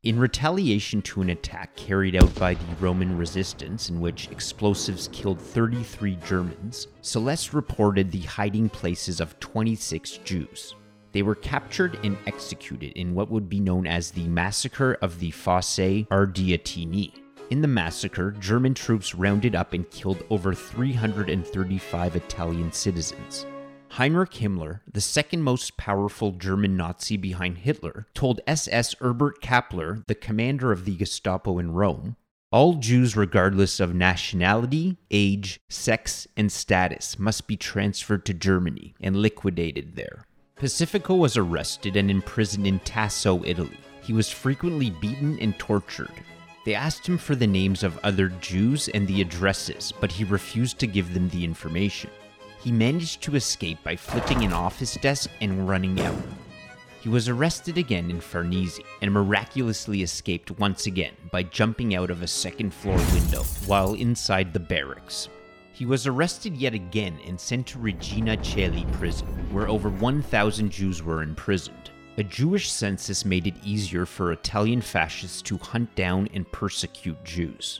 In 0.03 0.17
retaliation 0.17 1.01
to 1.01 1.21
an 1.21 1.31
attack 1.31 1.75
carried 1.75 2.15
out 2.15 2.33
by 2.35 2.53
the 2.53 2.75
Roman 2.79 3.17
resistance, 3.17 3.89
in 3.89 3.99
which 3.99 4.29
explosives 4.31 5.09
killed 5.11 5.41
33 5.41 6.17
Germans, 6.25 6.87
Celeste 7.01 7.53
reported 7.53 8.09
the 8.09 8.21
hiding 8.21 8.69
places 8.69 9.19
of 9.19 9.37
26 9.41 10.19
Jews. 10.23 10.75
They 11.11 11.21
were 11.21 11.35
captured 11.35 11.99
and 12.05 12.17
executed 12.27 12.93
in 12.93 13.13
what 13.13 13.29
would 13.29 13.49
be 13.49 13.59
known 13.59 13.85
as 13.85 14.11
the 14.11 14.25
Massacre 14.29 14.97
of 15.01 15.19
the 15.19 15.31
Fosse 15.31 16.05
Ardeatine. 16.09 17.11
In 17.49 17.61
the 17.61 17.67
massacre, 17.67 18.31
German 18.39 18.75
troops 18.75 19.13
rounded 19.13 19.53
up 19.53 19.73
and 19.73 19.89
killed 19.91 20.23
over 20.29 20.53
335 20.53 22.15
Italian 22.15 22.71
citizens. 22.71 23.45
Heinrich 23.93 24.31
Himmler, 24.31 24.81
the 24.91 25.01
second 25.01 25.41
most 25.41 25.75
powerful 25.75 26.31
German 26.31 26.77
Nazi 26.77 27.17
behind 27.17 27.59
Hitler, 27.59 28.07
told 28.13 28.39
SS 28.45 28.95
Herbert 29.01 29.41
Kappler, 29.41 30.05
the 30.07 30.15
commander 30.15 30.71
of 30.71 30.85
the 30.85 30.95
Gestapo 30.95 31.57
in 31.57 31.71
Rome, 31.71 32.15
all 32.51 32.75
Jews, 32.75 33.15
regardless 33.15 33.79
of 33.79 33.93
nationality, 33.93 34.97
age, 35.11 35.59
sex, 35.69 36.27
and 36.37 36.51
status, 36.51 37.19
must 37.19 37.47
be 37.47 37.57
transferred 37.57 38.25
to 38.25 38.33
Germany 38.33 38.95
and 39.01 39.15
liquidated 39.15 39.95
there. 39.95 40.25
Pacifico 40.55 41.15
was 41.15 41.37
arrested 41.37 41.95
and 41.95 42.09
imprisoned 42.09 42.65
in 42.65 42.79
Tasso, 42.79 43.43
Italy. 43.43 43.77
He 44.01 44.13
was 44.13 44.31
frequently 44.31 44.89
beaten 44.89 45.37
and 45.39 45.57
tortured. 45.59 46.11
They 46.65 46.73
asked 46.73 47.07
him 47.07 47.17
for 47.17 47.35
the 47.35 47.47
names 47.47 47.83
of 47.83 47.99
other 47.99 48.29
Jews 48.29 48.89
and 48.89 49.07
the 49.07 49.21
addresses, 49.21 49.93
but 49.99 50.11
he 50.11 50.23
refused 50.23 50.79
to 50.79 50.87
give 50.87 51.13
them 51.13 51.29
the 51.29 51.43
information. 51.43 52.09
He 52.61 52.71
managed 52.71 53.21
to 53.23 53.35
escape 53.35 53.81
by 53.83 53.95
flipping 53.95 54.43
an 54.43 54.51
office 54.51 54.95
desk 54.95 55.29
and 55.39 55.67
running 55.67 55.99
out. 56.01 56.21
He 57.01 57.07
was 57.07 57.29
arrested 57.29 57.77
again 57.77 58.11
in 58.11 58.19
Farnese 58.19 58.81
and 59.01 59.13
miraculously 59.13 60.01
escaped 60.03 60.51
once 60.59 60.85
again 60.85 61.13
by 61.31 61.43
jumping 61.43 61.95
out 61.95 62.11
of 62.11 62.21
a 62.21 62.27
second 62.27 62.73
floor 62.73 62.97
window 63.13 63.43
while 63.65 63.93
inside 63.93 64.51
the 64.51 64.59
barracks. 64.59 65.29
He 65.71 65.85
was 65.85 66.05
arrested 66.05 66.57
yet 66.57 66.73
again 66.73 67.17
and 67.25 67.39
sent 67.39 67.67
to 67.67 67.79
Regina 67.79 68.35
Coeli 68.35 68.91
prison, 68.91 69.27
where 69.53 69.69
over 69.69 69.89
1,000 69.89 70.69
Jews 70.69 71.01
were 71.01 71.23
imprisoned. 71.23 71.91
A 72.17 72.23
Jewish 72.23 72.69
census 72.69 73.23
made 73.23 73.47
it 73.47 73.55
easier 73.63 74.05
for 74.05 74.33
Italian 74.33 74.81
fascists 74.81 75.41
to 75.43 75.57
hunt 75.57 75.95
down 75.95 76.27
and 76.33 76.51
persecute 76.51 77.23
Jews. 77.23 77.79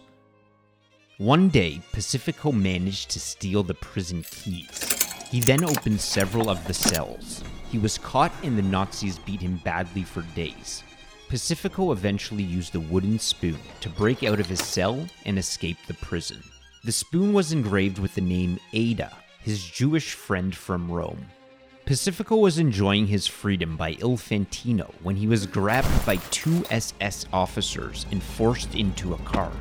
One 1.20 1.50
day, 1.50 1.82
Pacifico 1.92 2.54
managed 2.54 3.10
to 3.10 3.20
steal 3.20 3.62
the 3.62 3.74
prison 3.74 4.24
keys. 4.32 5.04
He 5.30 5.42
then 5.42 5.66
opened 5.66 6.00
several 6.00 6.50
of 6.50 6.66
the 6.66 6.74
cells. 6.74 7.44
He 7.70 7.78
was 7.78 7.98
caught 7.98 8.32
and 8.42 8.58
the 8.58 8.62
Nazis 8.62 9.20
beat 9.20 9.42
him 9.42 9.58
badly 9.66 10.04
for 10.04 10.22
days. 10.34 10.82
Pacifico 11.28 11.92
eventually 11.92 12.44
used 12.44 12.74
a 12.74 12.80
wooden 12.80 13.20
spoon 13.20 13.60
to 13.82 13.90
break 13.90 14.24
out 14.24 14.40
of 14.40 14.46
his 14.46 14.62
cell 14.64 15.06
and 15.26 15.38
escape 15.38 15.76
the 15.90 15.94
prison. 15.96 16.42
The 16.86 16.94
spoon 16.94 17.34
was 17.34 17.52
engraved 17.52 18.00
with 18.00 18.16
the 18.16 18.22
name 18.22 18.58
Ada, 18.72 19.12
his 19.42 19.62
Jewish 19.62 20.14
friend 20.14 20.56
from 20.56 20.90
Rome. 20.90 21.26
Pacifico 21.86 22.38
was 22.38 22.60
enjoying 22.60 23.08
his 23.08 23.28
freedom 23.28 23.76
by 23.76 23.98
Il 24.00 24.16
Fantino 24.16 24.94
when 25.04 25.18
he 25.18 25.28
was 25.28 25.46
grabbed 25.46 26.06
by 26.06 26.16
two 26.32 26.64
SS 26.72 27.26
officers 27.34 28.06
and 28.10 28.24
forced 28.24 28.74
into 28.74 29.16
a 29.16 29.18
car. 29.18 29.52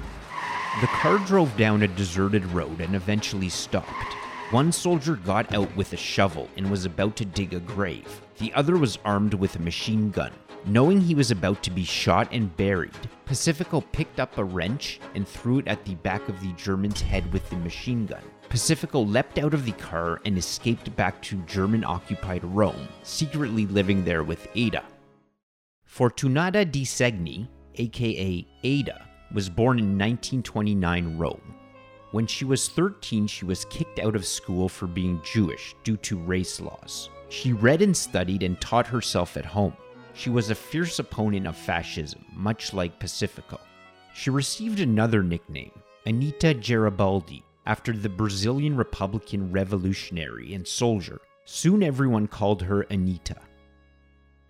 The 0.81 0.87
car 0.87 1.19
drove 1.19 1.57
down 1.57 1.83
a 1.83 1.88
deserted 1.88 2.45
road 2.53 2.81
and 2.81 2.95
eventually 2.95 3.49
stopped. 3.49 4.14
One 4.53 4.71
soldier 4.71 5.17
got 5.17 5.53
out 5.53 5.75
with 5.75 5.93
a 5.93 5.97
shovel 5.97 6.49
and 6.57 6.71
was 6.71 6.85
about 6.85 7.17
to 7.17 7.25
dig 7.25 7.53
a 7.53 7.59
grave. 7.59 8.21
The 8.38 8.55
other 8.55 8.77
was 8.77 8.97
armed 9.05 9.35
with 9.35 9.57
a 9.57 9.62
machine 9.62 10.11
gun. 10.11 10.31
Knowing 10.67 11.01
he 11.01 11.17
was 11.17 11.33
about 11.33 11.64
to 11.64 11.73
be 11.73 11.83
shot 11.83 12.29
and 12.31 12.57
buried, 12.57 12.95
Pacifico 13.25 13.81
picked 13.81 14.21
up 14.21 14.38
a 14.38 14.45
wrench 14.45 15.01
and 15.17 15.27
threw 15.27 15.59
it 15.59 15.67
at 15.67 15.85
the 15.85 15.97
back 15.97 16.29
of 16.29 16.41
the 16.41 16.53
German's 16.53 17.01
head 17.01 17.33
with 17.33 17.51
the 17.51 17.57
machine 17.57 18.07
gun. 18.07 18.23
Pacifico 18.49 19.01
leapt 19.01 19.38
out 19.38 19.55
of 19.55 19.64
the 19.64 19.73
car 19.73 20.21
and 20.25 20.38
escaped 20.38 20.95
back 20.95 21.21
to 21.23 21.43
German 21.43 21.83
occupied 21.83 22.45
Rome, 22.45 22.87
secretly 23.03 23.67
living 23.67 24.05
there 24.05 24.23
with 24.23 24.47
Ada. 24.55 24.85
Fortunata 25.85 26.71
di 26.71 26.85
Segni, 26.85 27.49
aka 27.75 28.47
Ada, 28.62 29.08
was 29.33 29.49
born 29.49 29.79
in 29.79 29.99
1929 29.99 31.17
Rome. 31.19 31.55
When 32.11 32.27
she 32.27 32.45
was 32.45 32.69
13, 32.69 33.27
she 33.27 33.45
was 33.45 33.67
kicked 33.67 33.99
out 33.99 34.17
of 34.17 34.25
school 34.25 34.69
for 34.69 34.87
being 34.87 35.21
Jewish 35.23 35.75
due 35.85 35.99
to 35.99 36.17
race 36.19 36.61
laws. 36.61 37.11
She 37.29 37.53
read 37.53 37.83
and 37.83 37.97
studied 37.97 38.43
and 38.43 38.59
taught 38.61 38.87
herself 38.87 39.37
at 39.37 39.45
home. 39.45 39.77
She 40.14 40.31
was 40.31 40.51
a 40.51 40.55
fierce 40.55 40.99
opponent 40.99 41.47
of 41.47 41.57
fascism, 41.57 42.25
much 42.35 42.73
like 42.73 42.99
Pacifico. 42.99 43.61
She 44.14 44.31
received 44.31 44.81
another 44.81 45.23
nickname, 45.23 45.73
Anita 46.07 46.55
Garibaldi, 46.55 47.45
after 47.67 47.93
the 47.93 48.09
Brazilian 48.09 48.77
Republican 48.77 49.53
revolutionary 49.53 50.55
and 50.55 50.67
soldier. 50.67 51.21
Soon 51.45 51.83
everyone 51.83 52.27
called 52.27 52.62
her 52.62 52.83
Anita. 52.83 53.37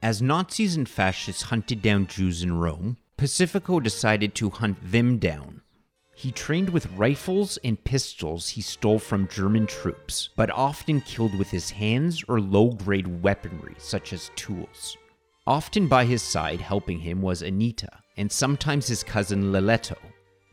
As 0.01 0.23
Nazis 0.23 0.77
and 0.77 0.89
fascists 0.89 1.43
hunted 1.43 1.83
down 1.83 2.07
Jews 2.07 2.45
in 2.45 2.57
Rome, 2.57 2.97
Pacifico 3.19 3.81
decided 3.81 4.33
to 4.37 4.49
hunt 4.49 4.79
them 4.81 5.19
down. 5.19 5.61
He 6.15 6.31
trained 6.31 6.71
with 6.71 6.93
rifles 6.93 7.59
and 7.65 7.83
pistols 7.83 8.51
he 8.51 8.61
stole 8.61 9.01
from 9.01 9.27
German 9.27 9.67
troops, 9.67 10.31
but 10.37 10.51
often 10.51 11.01
killed 11.01 11.37
with 11.37 11.51
his 11.51 11.69
hands 11.71 12.23
or 12.29 12.41
low 12.41 12.71
grade 12.71 13.23
weaponry 13.23 13.75
such 13.77 14.13
as 14.13 14.31
tools. 14.37 14.97
Often 15.49 15.89
by 15.89 16.05
his 16.05 16.23
side 16.23 16.61
helping 16.61 17.01
him 17.01 17.21
was 17.21 17.43
Anita, 17.43 17.91
and 18.17 18.31
sometimes 18.31 18.87
his 18.87 19.03
cousin 19.03 19.51
Lelletto. 19.51 19.99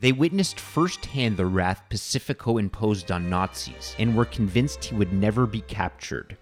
They 0.00 0.10
witnessed 0.10 0.58
firsthand 0.58 1.36
the 1.36 1.46
wrath 1.46 1.84
Pacifico 1.88 2.58
imposed 2.58 3.12
on 3.12 3.30
Nazis 3.30 3.94
and 4.00 4.16
were 4.16 4.24
convinced 4.24 4.84
he 4.84 4.96
would 4.96 5.12
never 5.12 5.46
be 5.46 5.60
captured. 5.60 6.36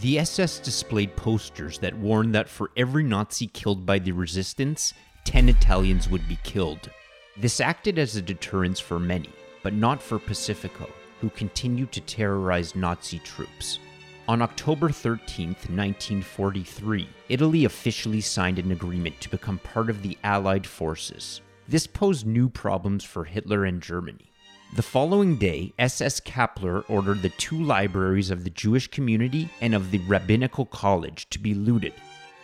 The 0.00 0.18
SS 0.18 0.60
displayed 0.60 1.16
posters 1.16 1.78
that 1.78 1.96
warned 1.96 2.34
that 2.34 2.48
for 2.50 2.70
every 2.76 3.02
Nazi 3.02 3.46
killed 3.46 3.84
by 3.86 3.98
the 3.98 4.12
resistance, 4.12 4.94
10 5.24 5.48
Italians 5.48 6.08
would 6.08 6.26
be 6.28 6.38
killed. 6.42 6.90
This 7.36 7.60
acted 7.60 7.98
as 7.98 8.16
a 8.16 8.22
deterrence 8.22 8.80
for 8.80 8.98
many, 8.98 9.30
but 9.62 9.72
not 9.72 10.02
for 10.02 10.18
Pacifico, 10.18 10.88
who 11.20 11.30
continued 11.30 11.92
to 11.92 12.00
terrorize 12.00 12.74
Nazi 12.74 13.18
troops. 13.20 13.78
On 14.28 14.42
October 14.42 14.90
13, 14.90 15.48
1943, 15.48 17.08
Italy 17.28 17.64
officially 17.64 18.20
signed 18.20 18.58
an 18.58 18.72
agreement 18.72 19.20
to 19.20 19.28
become 19.28 19.58
part 19.58 19.90
of 19.90 20.02
the 20.02 20.16
Allied 20.22 20.66
forces. 20.66 21.40
This 21.68 21.86
posed 21.86 22.26
new 22.26 22.48
problems 22.48 23.04
for 23.04 23.24
Hitler 23.24 23.64
and 23.64 23.82
Germany. 23.82 24.30
The 24.76 24.82
following 24.82 25.36
day, 25.36 25.72
SS 25.78 26.20
Kappler 26.20 26.84
ordered 26.88 27.22
the 27.22 27.30
two 27.30 27.60
libraries 27.60 28.30
of 28.30 28.44
the 28.44 28.50
Jewish 28.50 28.86
community 28.86 29.48
and 29.60 29.74
of 29.74 29.90
the 29.90 29.98
Rabbinical 29.98 30.66
College 30.66 31.28
to 31.30 31.38
be 31.38 31.54
looted 31.54 31.94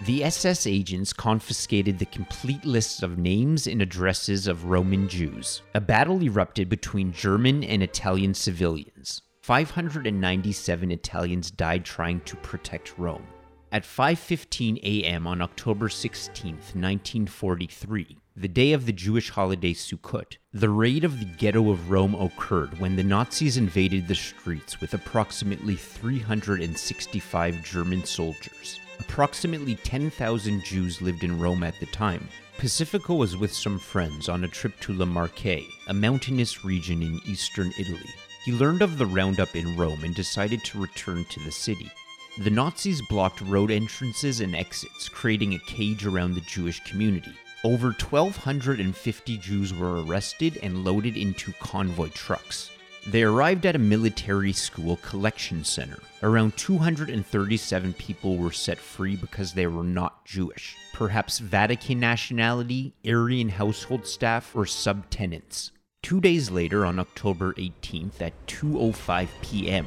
the 0.05 0.25
SS 0.25 0.67
agents 0.67 1.15
confiscated 1.15 1.99
the 1.99 2.05
complete 2.05 2.67
lists 2.67 3.03
of 3.03 3.17
names 3.17 3.67
and 3.67 3.81
addresses 3.81 4.47
of 4.47 4.67
Roman 4.67 5.09
Jews. 5.09 5.63
A 5.75 5.81
battle 5.81 6.23
erupted 6.23 6.69
between 6.69 7.13
German 7.13 7.65
and 7.65 7.83
Italian 7.83 8.35
civilians. 8.35 9.23
597 9.41 10.91
Italians 10.91 11.51
died 11.51 11.87
trying 11.87 12.21
to 12.23 12.37
protect 12.37 12.99
Rome. 12.99 13.27
At 13.73 13.85
5:15 13.85 14.81
a.m. 14.83 15.27
on 15.27 15.41
October 15.41 15.89
16, 15.89 16.55
1943, 16.55 18.19
the 18.37 18.49
day 18.49 18.73
of 18.75 18.85
the 18.85 18.93
Jewish 18.93 19.31
holiday 19.31 19.73
Sukkot, 19.73 20.37
the 20.53 20.69
raid 20.69 21.05
of 21.05 21.21
the 21.21 21.25
ghetto 21.25 21.71
of 21.71 21.91
Rome 21.91 22.15
occurred 22.15 22.79
when 22.79 22.97
the 22.97 23.03
Nazis 23.03 23.57
invaded 23.57 24.09
the 24.09 24.15
streets 24.15 24.79
with 24.79 24.93
approximately 24.93 25.75
365 25.75 27.65
German 27.65 28.05
soldiers. 28.05 28.79
Approximately 29.01 29.77
10,000 29.77 30.65
Jews 30.65 31.01
lived 31.01 31.25
in 31.25 31.41
Rome 31.41 31.63
at 31.63 31.79
the 31.81 31.87
time. 31.87 32.29
Pacifico 32.59 33.15
was 33.15 33.37
with 33.37 33.53
some 33.53 33.79
friends 33.79 34.29
on 34.29 34.45
a 34.45 34.49
trip 34.49 34.79
to 34.81 34.93
La 34.93 35.05
Marche, 35.05 35.63
a 35.89 35.95
mountainous 35.95 36.65
region 36.65 37.03
in 37.03 37.21
eastern 37.27 37.73
Italy. 37.79 38.15
He 38.45 38.53
learned 38.53 38.83
of 38.83 38.97
the 38.97 39.07
roundup 39.07 39.55
in 39.55 39.77
Rome 39.77 40.05
and 40.05 40.15
decided 40.15 40.65
to 40.65 40.81
return 40.81 41.25
to 41.27 41.41
the 41.41 41.53
city. 41.53 41.91
The 42.39 42.51
Nazis 42.51 43.03
blocked 43.09 43.41
road 43.41 43.71
entrances 43.71 44.41
and 44.41 44.55
exits, 44.55 45.09
creating 45.09 45.55
a 45.55 45.59
cage 45.67 46.07
around 46.07 46.35
the 46.35 46.43
Jewish 46.43 46.81
community. 46.85 47.33
Over 47.65 47.89
1,250 47.89 49.39
Jews 49.39 49.75
were 49.75 50.05
arrested 50.05 50.59
and 50.63 50.85
loaded 50.85 51.17
into 51.17 51.53
convoy 51.55 52.09
trucks. 52.11 52.71
They 53.09 53.23
arrived 53.23 53.65
at 53.67 53.77
a 53.77 53.79
military 53.79 54.53
school 54.53 54.97
collection 54.97 55.63
center. 55.63 56.01
Around 56.25 56.57
237 56.57 57.93
people 57.93 58.37
were 58.37 58.51
set 58.51 58.79
free 58.79 59.15
because 59.15 59.53
they 59.53 59.69
were 59.69 59.85
not 59.85 60.25
Jewish, 60.25 60.77
perhaps 60.93 61.39
Vatican 61.39 62.01
nationality, 62.01 62.95
Aryan 63.07 63.51
household 63.51 64.09
staff, 64.09 64.57
or 64.57 64.65
subtenants. 64.65 65.71
Two 66.03 66.21
days 66.21 66.51
later, 66.51 66.85
on 66.85 66.99
October 66.99 67.53
18th 67.55 68.21
at 68.21 68.47
2:05 68.49 69.29
p.m., 69.41 69.87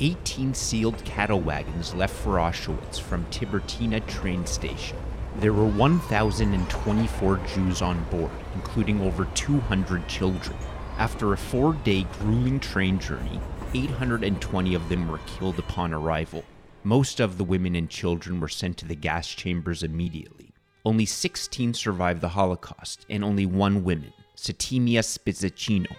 18 0.00 0.52
sealed 0.52 1.02
cattle 1.06 1.40
wagons 1.40 1.94
left 1.94 2.14
for 2.14 2.36
Auschwitz 2.36 3.00
from 3.00 3.24
Tiburtina 3.26 4.06
train 4.06 4.44
station. 4.44 4.98
There 5.36 5.54
were 5.54 5.64
1,024 5.64 7.36
Jews 7.54 7.80
on 7.80 8.04
board, 8.10 8.30
including 8.54 9.00
over 9.00 9.24
200 9.34 10.06
children. 10.06 10.58
After 10.98 11.32
a 11.32 11.36
four 11.36 11.72
day 11.72 12.06
grueling 12.20 12.60
train 12.60 12.98
journey, 12.98 13.40
820 13.74 14.74
of 14.74 14.88
them 14.88 15.08
were 15.08 15.20
killed 15.26 15.58
upon 15.58 15.92
arrival. 15.92 16.44
Most 16.84 17.20
of 17.20 17.38
the 17.38 17.44
women 17.44 17.74
and 17.74 17.88
children 17.88 18.40
were 18.40 18.48
sent 18.48 18.76
to 18.78 18.86
the 18.86 18.94
gas 18.94 19.28
chambers 19.28 19.82
immediately. 19.82 20.52
Only 20.84 21.06
16 21.06 21.74
survived 21.74 22.20
the 22.20 22.30
Holocaust, 22.30 23.06
and 23.08 23.24
only 23.24 23.46
one 23.46 23.84
woman, 23.84 24.12
Settimia 24.36 25.00
Spizzichino. 25.00 25.94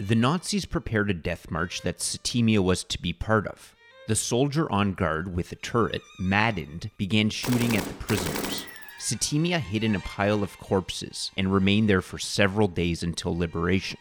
The 0.00 0.14
Nazis 0.14 0.64
prepared 0.64 1.10
a 1.10 1.14
death 1.14 1.50
march 1.50 1.82
that 1.82 1.98
Settimia 1.98 2.60
was 2.60 2.82
to 2.84 3.00
be 3.00 3.12
part 3.12 3.46
of. 3.46 3.74
The 4.08 4.16
soldier 4.16 4.70
on 4.72 4.94
guard 4.94 5.34
with 5.34 5.52
a 5.52 5.56
turret, 5.56 6.02
maddened, 6.18 6.90
began 6.96 7.30
shooting 7.30 7.76
at 7.76 7.84
the 7.84 7.94
prisoners. 7.94 8.64
Settimia 8.98 9.60
hid 9.60 9.84
in 9.84 9.94
a 9.94 10.00
pile 10.00 10.42
of 10.42 10.58
corpses 10.58 11.30
and 11.36 11.52
remained 11.52 11.88
there 11.88 12.02
for 12.02 12.18
several 12.18 12.68
days 12.68 13.02
until 13.02 13.36
liberation. 13.36 13.98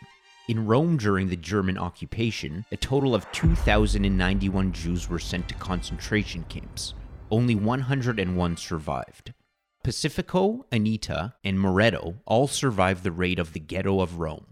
In 0.51 0.65
Rome 0.65 0.97
during 0.97 1.29
the 1.29 1.37
German 1.37 1.77
occupation, 1.77 2.65
a 2.73 2.75
total 2.75 3.15
of 3.15 3.31
2,091 3.31 4.73
Jews 4.73 5.07
were 5.07 5.17
sent 5.17 5.47
to 5.47 5.55
concentration 5.55 6.43
camps. 6.49 6.93
Only 7.29 7.55
101 7.55 8.57
survived. 8.57 9.33
Pacifico, 9.81 10.65
Anita, 10.69 11.35
and 11.45 11.57
Moretto 11.57 12.17
all 12.25 12.49
survived 12.49 13.05
the 13.05 13.13
raid 13.13 13.39
of 13.39 13.53
the 13.53 13.61
ghetto 13.61 14.01
of 14.01 14.19
Rome. 14.19 14.47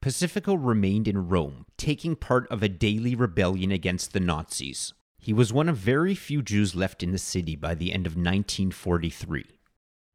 Pacifico 0.00 0.54
remained 0.54 1.06
in 1.06 1.28
Rome, 1.28 1.66
taking 1.76 2.16
part 2.16 2.48
of 2.50 2.62
a 2.62 2.68
daily 2.70 3.14
rebellion 3.14 3.70
against 3.70 4.14
the 4.14 4.20
Nazis. 4.20 4.94
He 5.18 5.34
was 5.34 5.52
one 5.52 5.68
of 5.68 5.76
very 5.76 6.14
few 6.14 6.40
Jews 6.40 6.74
left 6.74 7.02
in 7.02 7.12
the 7.12 7.18
city 7.18 7.56
by 7.56 7.74
the 7.74 7.92
end 7.92 8.06
of 8.06 8.14
1943. 8.14 9.44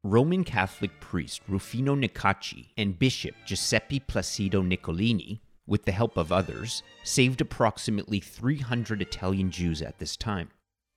Roman 0.04 0.44
Catholic 0.44 1.00
priest 1.00 1.42
Rufino 1.48 1.96
Niccacci 1.96 2.68
and 2.76 2.96
Bishop 2.96 3.34
Giuseppe 3.44 3.98
Placido 3.98 4.64
Nicolini, 4.64 5.42
with 5.66 5.86
the 5.86 5.92
help 5.92 6.16
of 6.16 6.30
others, 6.30 6.84
saved 7.02 7.40
approximately 7.40 8.20
300 8.20 9.02
Italian 9.02 9.50
Jews 9.50 9.82
at 9.82 9.98
this 9.98 10.16
time. 10.16 10.50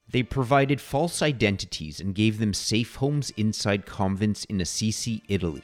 They 0.08 0.22
provided 0.22 0.80
false 0.80 1.24
identities 1.24 2.00
and 2.00 2.14
gave 2.14 2.38
them 2.38 2.54
safe 2.54 2.96
homes 2.98 3.32
inside 3.32 3.88
convents 3.88 4.46
in 4.46 4.62
Assisi, 4.62 5.24
Italy. 5.28 5.64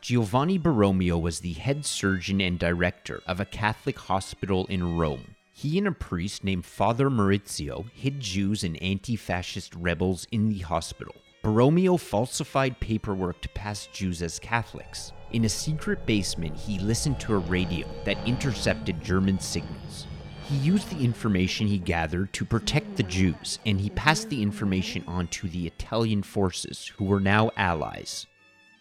Giovanni 0.00 0.58
Borromeo 0.58 1.16
was 1.16 1.40
the 1.40 1.52
head 1.52 1.86
surgeon 1.86 2.40
and 2.40 2.58
director 2.58 3.22
of 3.24 3.38
a 3.38 3.44
Catholic 3.44 3.98
hospital 4.00 4.66
in 4.66 4.96
Rome. 4.96 5.36
He 5.52 5.78
and 5.78 5.86
a 5.86 5.92
priest 5.92 6.42
named 6.42 6.66
Father 6.66 7.08
Maurizio 7.08 7.88
hid 7.94 8.18
Jews 8.18 8.64
and 8.64 8.82
anti 8.82 9.14
fascist 9.14 9.72
rebels 9.76 10.26
in 10.32 10.48
the 10.48 10.58
hospital. 10.58 11.14
Borromeo 11.44 11.98
falsified 11.98 12.80
paperwork 12.80 13.42
to 13.42 13.50
pass 13.50 13.86
Jews 13.92 14.22
as 14.22 14.38
Catholics. 14.38 15.12
In 15.32 15.44
a 15.44 15.48
secret 15.50 16.06
basement, 16.06 16.56
he 16.56 16.78
listened 16.78 17.20
to 17.20 17.34
a 17.34 17.38
radio 17.38 17.86
that 18.06 18.16
intercepted 18.26 19.04
German 19.04 19.38
signals. 19.38 20.06
He 20.48 20.56
used 20.56 20.88
the 20.88 21.04
information 21.04 21.66
he 21.66 21.76
gathered 21.76 22.32
to 22.32 22.46
protect 22.46 22.96
the 22.96 23.02
Jews, 23.02 23.58
and 23.66 23.78
he 23.78 23.90
passed 23.90 24.30
the 24.30 24.42
information 24.42 25.04
on 25.06 25.26
to 25.28 25.48
the 25.48 25.66
Italian 25.66 26.22
forces, 26.22 26.90
who 26.96 27.04
were 27.04 27.20
now 27.20 27.50
allies. 27.58 28.26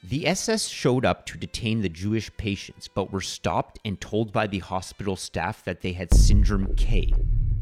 The 0.01 0.25
SS 0.25 0.69
showed 0.69 1.03
up 1.03 1.25
to 1.25 1.37
detain 1.37 1.81
the 1.81 1.89
Jewish 1.89 2.31
patients, 2.37 2.87
but 2.87 3.11
were 3.11 3.19
stopped 3.19 3.77
and 3.83 3.99
told 3.99 4.31
by 4.31 4.47
the 4.47 4.59
hospital 4.59 5.17
staff 5.17 5.65
that 5.65 5.81
they 5.81 5.91
had 5.91 6.13
Syndrome 6.13 6.73
K, 6.75 7.11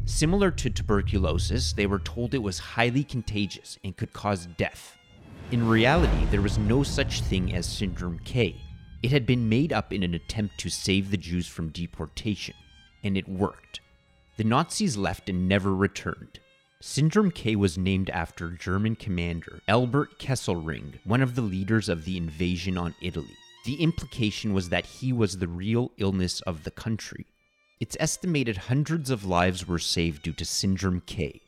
Similar 0.04 0.50
to 0.52 0.70
tuberculosis, 0.70 1.72
they 1.72 1.86
were 1.86 1.98
told 2.00 2.34
it 2.34 2.38
was 2.38 2.58
highly 2.58 3.04
contagious 3.04 3.78
and 3.84 3.96
could 3.96 4.12
cause 4.12 4.46
death. 4.46 4.96
In 5.50 5.68
reality, 5.68 6.26
there 6.26 6.42
was 6.42 6.58
no 6.58 6.82
such 6.82 7.20
thing 7.22 7.54
as 7.54 7.66
Syndrome 7.66 8.18
K. 8.24 8.60
It 9.02 9.10
had 9.10 9.26
been 9.26 9.48
made 9.48 9.72
up 9.72 9.92
in 9.92 10.02
an 10.02 10.14
attempt 10.14 10.58
to 10.58 10.70
save 10.70 11.10
the 11.10 11.16
Jews 11.16 11.46
from 11.46 11.68
deportation, 11.68 12.54
and 13.02 13.16
it 13.16 13.28
worked. 13.28 13.80
The 14.36 14.44
Nazis 14.44 14.96
left 14.96 15.28
and 15.28 15.48
never 15.48 15.74
returned. 15.74 16.40
Syndrome 16.80 17.30
K 17.30 17.54
was 17.54 17.78
named 17.78 18.10
after 18.10 18.50
German 18.50 18.96
commander 18.96 19.60
Albert 19.68 20.18
Kesselring, 20.18 20.98
one 21.04 21.22
of 21.22 21.36
the 21.36 21.42
leaders 21.42 21.88
of 21.88 22.04
the 22.04 22.16
invasion 22.16 22.76
on 22.76 22.94
Italy. 23.00 23.36
The 23.64 23.74
implication 23.74 24.52
was 24.52 24.70
that 24.70 24.86
he 24.86 25.12
was 25.12 25.38
the 25.38 25.46
real 25.46 25.92
illness 25.98 26.40
of 26.40 26.64
the 26.64 26.72
country, 26.72 27.26
it's 27.82 27.96
estimated 27.98 28.56
hundreds 28.56 29.10
of 29.10 29.24
lives 29.24 29.66
were 29.66 29.76
saved 29.76 30.22
due 30.22 30.32
to 30.32 30.44
Syndrome 30.44 31.02
K. 31.04 31.42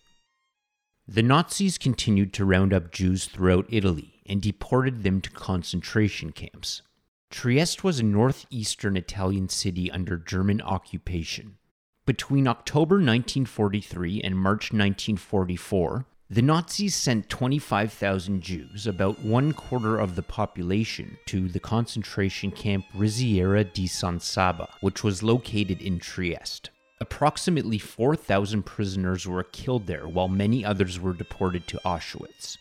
The 1.07 1.23
Nazis 1.23 1.79
continued 1.79 2.33
to 2.33 2.44
round 2.44 2.75
up 2.75 2.90
Jews 2.90 3.27
throughout 3.27 3.66
Italy 3.68 4.20
and 4.27 4.42
deported 4.42 5.05
them 5.05 5.20
to 5.20 5.31
concentration 5.31 6.33
camps. 6.33 6.83
Trieste 7.31 7.85
was 7.85 8.01
a 8.01 8.03
northeastern 8.03 8.97
Italian 8.97 9.49
city 9.49 9.88
under 9.92 10.16
German 10.16 10.61
occupation. 10.61 11.57
Between 12.05 12.49
October 12.49 12.97
1943 12.97 14.20
and 14.23 14.37
March 14.37 14.73
1944, 14.73 16.05
the 16.30 16.42
Nazis 16.42 16.94
sent 16.94 17.28
25,000 17.28 18.40
Jews, 18.40 18.87
about 18.87 19.20
one 19.20 19.52
quarter 19.52 19.98
of 19.98 20.16
the 20.16 20.22
population, 20.22 21.18
to 21.26 21.48
the 21.48 21.60
concentration 21.60 22.50
camp 22.50 22.87
Risiera 22.94 23.62
di 23.62 23.87
San 23.87 24.18
Saba, 24.20 24.68
which 24.80 25.04
was 25.04 25.22
located 25.22 25.82
in 25.82 25.98
Trieste. 25.98 26.70
Approximately 27.00 27.78
4,000 27.78 28.62
prisoners 28.62 29.26
were 29.26 29.42
killed 29.42 29.87
there, 29.87 30.08
while 30.08 30.28
many 30.28 30.64
others 30.64 30.98
were 30.98 31.12
deported 31.12 31.66
to 31.68 31.80
Auschwitz. 31.84 32.56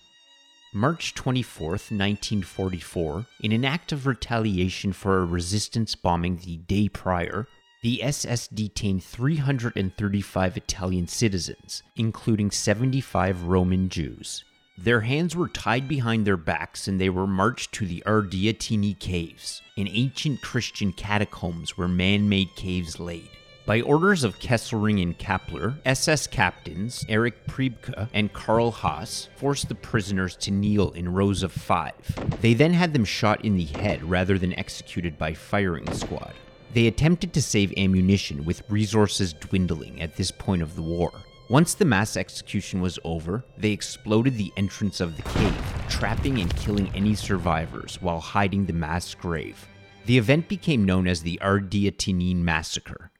March 0.73 1.13
24, 1.13 1.69
1944, 1.69 3.25
in 3.41 3.51
an 3.53 3.63
act 3.63 3.91
of 3.93 4.05
retaliation 4.05 4.91
for 4.91 5.19
a 5.19 5.25
resistance 5.25 5.95
bombing 5.95 6.37
the 6.37 6.57
day 6.57 6.89
prior, 6.89 7.47
the 7.83 8.01
SS 8.01 8.47
detained 8.47 9.03
335 9.03 10.55
Italian 10.55 11.05
citizens, 11.05 11.83
including 11.97 12.49
75 12.49 13.43
Roman 13.43 13.89
Jews. 13.89 14.45
Their 14.77 15.01
hands 15.01 15.35
were 15.35 15.49
tied 15.49 15.89
behind 15.89 16.25
their 16.25 16.37
backs 16.37 16.87
and 16.87 16.99
they 16.99 17.09
were 17.09 17.27
marched 17.27 17.73
to 17.73 17.85
the 17.85 18.01
Ardeatine 18.05 18.97
Caves, 18.99 19.61
an 19.75 19.89
ancient 19.91 20.41
Christian 20.41 20.93
catacombs 20.93 21.77
where 21.77 21.89
man 21.89 22.29
made 22.29 22.55
caves 22.55 23.01
laid. 23.01 23.29
By 23.65 23.81
orders 23.81 24.23
of 24.23 24.39
Kesselring 24.39 25.01
and 25.01 25.17
Kappler, 25.17 25.77
SS 25.85 26.27
captains 26.27 27.05
Erich 27.09 27.45
Priebke 27.47 28.09
and 28.13 28.31
Karl 28.31 28.71
Haas 28.71 29.27
forced 29.35 29.67
the 29.67 29.75
prisoners 29.75 30.37
to 30.37 30.51
kneel 30.51 30.91
in 30.91 31.13
rows 31.13 31.43
of 31.43 31.51
five. 31.51 31.93
They 32.39 32.53
then 32.53 32.73
had 32.73 32.93
them 32.93 33.05
shot 33.05 33.43
in 33.43 33.57
the 33.57 33.65
head 33.65 34.03
rather 34.03 34.39
than 34.39 34.57
executed 34.57 35.17
by 35.17 35.33
firing 35.33 35.91
squad. 35.91 36.33
They 36.73 36.87
attempted 36.87 37.33
to 37.33 37.41
save 37.41 37.71
ammunition 37.77 38.45
with 38.45 38.63
resources 38.67 39.33
dwindling 39.33 40.01
at 40.01 40.15
this 40.15 40.31
point 40.31 40.63
of 40.63 40.75
the 40.75 40.81
war. 40.81 41.11
Once 41.47 41.75
the 41.75 41.85
mass 41.85 42.17
execution 42.17 42.81
was 42.81 42.97
over, 43.03 43.45
they 43.57 43.71
exploded 43.71 44.37
the 44.37 44.51
entrance 44.57 44.99
of 44.99 45.15
the 45.15 45.21
cave, 45.21 45.85
trapping 45.87 46.39
and 46.39 46.55
killing 46.55 46.89
any 46.95 47.13
survivors 47.13 48.01
while 48.01 48.19
hiding 48.19 48.65
the 48.65 48.73
mass 48.73 49.13
grave. 49.13 49.67
The 50.05 50.17
event 50.17 50.47
became 50.47 50.83
known 50.83 51.07
as 51.07 51.21
the 51.21 51.39
Ardeatine 51.43 52.37
Massacre. 52.37 53.11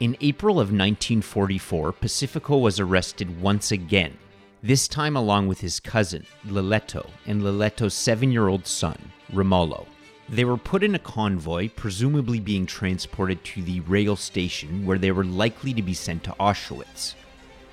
In 0.00 0.16
April 0.20 0.54
of 0.54 0.72
1944, 0.72 1.92
Pacifico 1.92 2.56
was 2.58 2.80
arrested 2.80 3.40
once 3.40 3.70
again, 3.70 4.18
this 4.64 4.88
time 4.88 5.14
along 5.14 5.46
with 5.46 5.60
his 5.60 5.78
cousin, 5.78 6.26
Lelletto, 6.46 7.08
and 7.26 7.42
Lelletto's 7.42 7.94
seven 7.94 8.32
year 8.32 8.48
old 8.48 8.66
son, 8.66 8.98
Romolo. 9.32 9.86
They 10.28 10.44
were 10.44 10.56
put 10.56 10.82
in 10.82 10.94
a 10.94 10.98
convoy, 10.98 11.68
presumably 11.68 12.40
being 12.40 12.64
transported 12.64 13.44
to 13.44 13.62
the 13.62 13.80
rail 13.80 14.16
station 14.16 14.86
where 14.86 14.98
they 14.98 15.12
were 15.12 15.24
likely 15.24 15.74
to 15.74 15.82
be 15.82 15.94
sent 15.94 16.24
to 16.24 16.34
Auschwitz. 16.40 17.14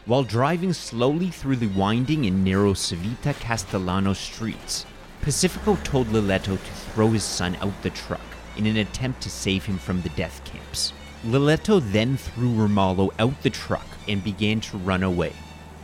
While 0.05 0.23
driving 0.23 0.73
slowly 0.73 1.29
through 1.29 1.57
the 1.57 1.67
winding 1.67 2.25
and 2.25 2.43
narrow 2.43 2.73
Civita 2.73 3.33
Castellana 3.39 4.15
streets, 4.15 4.85
Pacifico 5.21 5.75
told 5.83 6.07
Lelletto 6.07 6.57
to 6.57 6.71
throw 6.93 7.11
his 7.11 7.23
son 7.23 7.55
out 7.61 7.81
the 7.83 7.91
truck 7.91 8.21
in 8.57 8.65
an 8.65 8.77
attempt 8.77 9.21
to 9.21 9.29
save 9.29 9.65
him 9.65 9.77
from 9.77 10.01
the 10.01 10.09
death 10.09 10.43
camps. 10.43 10.91
Lelletto 11.23 11.79
then 11.79 12.17
threw 12.17 12.49
Romolo 12.49 13.11
out 13.19 13.41
the 13.43 13.49
truck 13.49 13.87
and 14.07 14.23
began 14.23 14.59
to 14.61 14.77
run 14.77 15.03
away. 15.03 15.33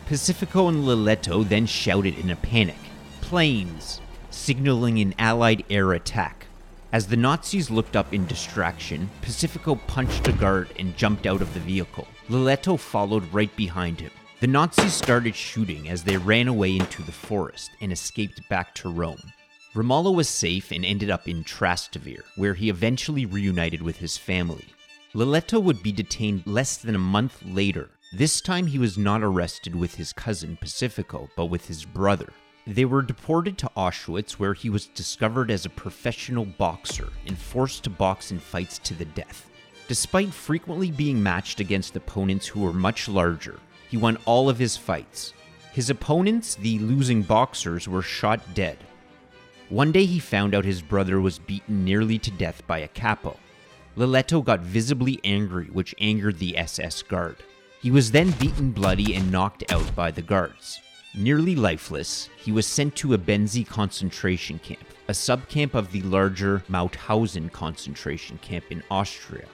Pacifico 0.07 0.67
and 0.67 0.85
Lelletto 0.85 1.47
then 1.47 1.65
shouted 1.65 2.17
in 2.17 2.29
a 2.29 2.35
panic, 2.35 2.77
Planes! 3.21 4.01
signaling 4.29 4.99
an 4.99 5.15
Allied 5.17 5.63
air 5.69 5.93
attack. 5.93 6.36
As 6.93 7.05
the 7.05 7.17
Nazis 7.17 7.69
looked 7.69 7.97
up 7.97 8.13
in 8.13 8.25
distraction, 8.27 9.09
Pacifico 9.21 9.75
punched 9.75 10.27
a 10.29 10.31
guard 10.31 10.69
and 10.79 10.95
jumped 10.95 11.25
out 11.25 11.41
of 11.41 11.53
the 11.53 11.59
vehicle. 11.59 12.07
Lelletto 12.29 12.79
followed 12.79 13.31
right 13.33 13.53
behind 13.57 13.99
him. 13.99 14.11
The 14.39 14.47
Nazis 14.47 14.93
started 14.93 15.35
shooting 15.35 15.89
as 15.89 16.03
they 16.03 16.15
ran 16.15 16.47
away 16.47 16.77
into 16.77 17.03
the 17.03 17.11
forest 17.11 17.71
and 17.81 17.91
escaped 17.91 18.47
back 18.47 18.73
to 18.75 18.89
Rome. 18.89 19.21
Romolo 19.75 20.11
was 20.11 20.29
safe 20.29 20.71
and 20.71 20.85
ended 20.85 21.09
up 21.09 21.27
in 21.27 21.43
Trastevere, 21.43 22.23
where 22.37 22.53
he 22.53 22.69
eventually 22.69 23.25
reunited 23.25 23.81
with 23.81 23.97
his 23.97 24.17
family. 24.17 24.65
Lelletto 25.13 25.59
would 25.59 25.83
be 25.83 25.91
detained 25.91 26.47
less 26.47 26.77
than 26.77 26.95
a 26.95 26.99
month 26.99 27.43
later. 27.45 27.89
This 28.13 28.39
time 28.39 28.67
he 28.67 28.79
was 28.79 28.97
not 28.97 29.21
arrested 29.21 29.75
with 29.75 29.95
his 29.95 30.13
cousin 30.13 30.57
Pacifico, 30.61 31.29
but 31.35 31.47
with 31.47 31.67
his 31.67 31.83
brother. 31.83 32.31
They 32.67 32.83
were 32.83 33.01
deported 33.01 33.57
to 33.59 33.71
Auschwitz, 33.77 34.33
where 34.33 34.53
he 34.53 34.69
was 34.69 34.87
discovered 34.87 35.49
as 35.49 35.65
a 35.65 35.69
professional 35.69 36.43
boxer 36.43 37.13
and 37.25 37.37
forced 37.37 37.85
to 37.85 37.89
box 37.89 38.29
in 38.29 38.39
fights 38.39 38.77
to 38.79 38.93
the 38.93 39.05
death. 39.05 39.49
Despite 39.87 40.33
frequently 40.33 40.91
being 40.91 41.23
matched 41.23 41.61
against 41.61 41.95
opponents 41.95 42.45
who 42.45 42.59
were 42.59 42.73
much 42.73 43.07
larger, 43.07 43.61
he 43.89 43.95
won 43.95 44.17
all 44.25 44.49
of 44.49 44.59
his 44.59 44.75
fights. 44.75 45.33
His 45.71 45.89
opponents, 45.89 46.55
the 46.55 46.77
losing 46.79 47.21
boxers, 47.21 47.87
were 47.87 48.01
shot 48.01 48.41
dead. 48.53 48.77
One 49.69 49.93
day 49.93 50.03
he 50.03 50.19
found 50.19 50.53
out 50.53 50.65
his 50.65 50.81
brother 50.81 51.21
was 51.21 51.39
beaten 51.39 51.85
nearly 51.85 52.19
to 52.19 52.31
death 52.31 52.67
by 52.67 52.79
a 52.79 52.89
capo. 52.89 53.37
Lelletto 53.95 54.43
got 54.43 54.59
visibly 54.59 55.21
angry, 55.23 55.67
which 55.67 55.95
angered 55.99 56.39
the 56.39 56.57
SS 56.57 57.01
guard. 57.03 57.37
He 57.81 57.91
was 57.91 58.11
then 58.11 58.31
beaten 58.31 58.71
bloody 58.71 59.15
and 59.15 59.31
knocked 59.31 59.71
out 59.71 59.95
by 59.95 60.11
the 60.11 60.21
guards. 60.21 60.81
Nearly 61.17 61.55
lifeless, 61.55 62.29
he 62.37 62.51
was 62.51 62.67
sent 62.67 62.95
to 62.97 63.17
Ebensee 63.17 63.65
concentration 63.65 64.59
camp, 64.59 64.83
a 65.07 65.13
subcamp 65.13 65.73
of 65.73 65.91
the 65.91 66.03
larger 66.03 66.63
Mauthausen 66.69 67.51
concentration 67.51 68.37
camp 68.37 68.65
in 68.69 68.83
Austria. 68.91 69.47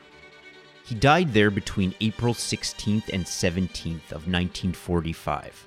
He 0.84 0.94
died 0.94 1.34
there 1.34 1.50
between 1.50 1.96
April 2.02 2.34
16th 2.34 3.08
and 3.14 3.24
17th 3.24 4.12
of 4.12 4.28
1945. 4.28 5.66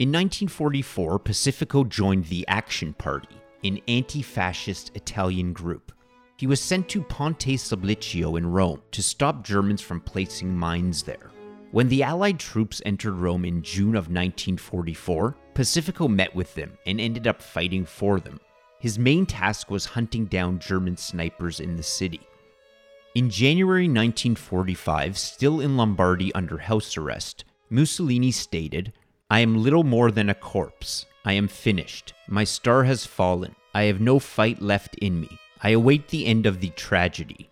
In 0.00 0.10
1944, 0.10 1.18
Pacifico 1.18 1.82
joined 1.82 2.26
the 2.26 2.46
Action 2.46 2.92
Party, 2.92 3.40
an 3.64 3.80
anti 3.88 4.20
fascist 4.20 4.94
Italian 4.94 5.54
group. 5.54 5.92
He 6.36 6.46
was 6.46 6.60
sent 6.60 6.90
to 6.90 7.00
Ponte 7.00 7.56
Sublicio 7.58 8.36
in 8.36 8.46
Rome 8.46 8.82
to 8.90 9.02
stop 9.02 9.42
Germans 9.42 9.80
from 9.80 10.02
placing 10.02 10.54
mines 10.54 11.04
there. 11.04 11.30
When 11.76 11.90
the 11.90 12.04
Allied 12.04 12.38
troops 12.38 12.80
entered 12.86 13.12
Rome 13.12 13.44
in 13.44 13.60
June 13.60 13.96
of 13.96 14.08
1944, 14.08 15.36
Pacifico 15.52 16.08
met 16.08 16.34
with 16.34 16.54
them 16.54 16.78
and 16.86 16.98
ended 16.98 17.26
up 17.26 17.42
fighting 17.42 17.84
for 17.84 18.18
them. 18.18 18.40
His 18.78 18.98
main 18.98 19.26
task 19.26 19.70
was 19.70 19.84
hunting 19.84 20.24
down 20.24 20.58
German 20.58 20.96
snipers 20.96 21.60
in 21.60 21.76
the 21.76 21.82
city. 21.82 22.20
In 23.14 23.28
January 23.28 23.82
1945, 23.82 25.18
still 25.18 25.60
in 25.60 25.76
Lombardy 25.76 26.34
under 26.34 26.56
house 26.56 26.96
arrest, 26.96 27.44
Mussolini 27.68 28.30
stated, 28.30 28.94
I 29.28 29.40
am 29.40 29.62
little 29.62 29.84
more 29.84 30.10
than 30.10 30.30
a 30.30 30.34
corpse. 30.34 31.04
I 31.26 31.34
am 31.34 31.46
finished. 31.46 32.14
My 32.26 32.44
star 32.44 32.84
has 32.84 33.04
fallen. 33.04 33.54
I 33.74 33.82
have 33.82 34.00
no 34.00 34.18
fight 34.18 34.62
left 34.62 34.94
in 34.94 35.20
me. 35.20 35.38
I 35.62 35.72
await 35.72 36.08
the 36.08 36.24
end 36.24 36.46
of 36.46 36.60
the 36.60 36.70
tragedy. 36.70 37.50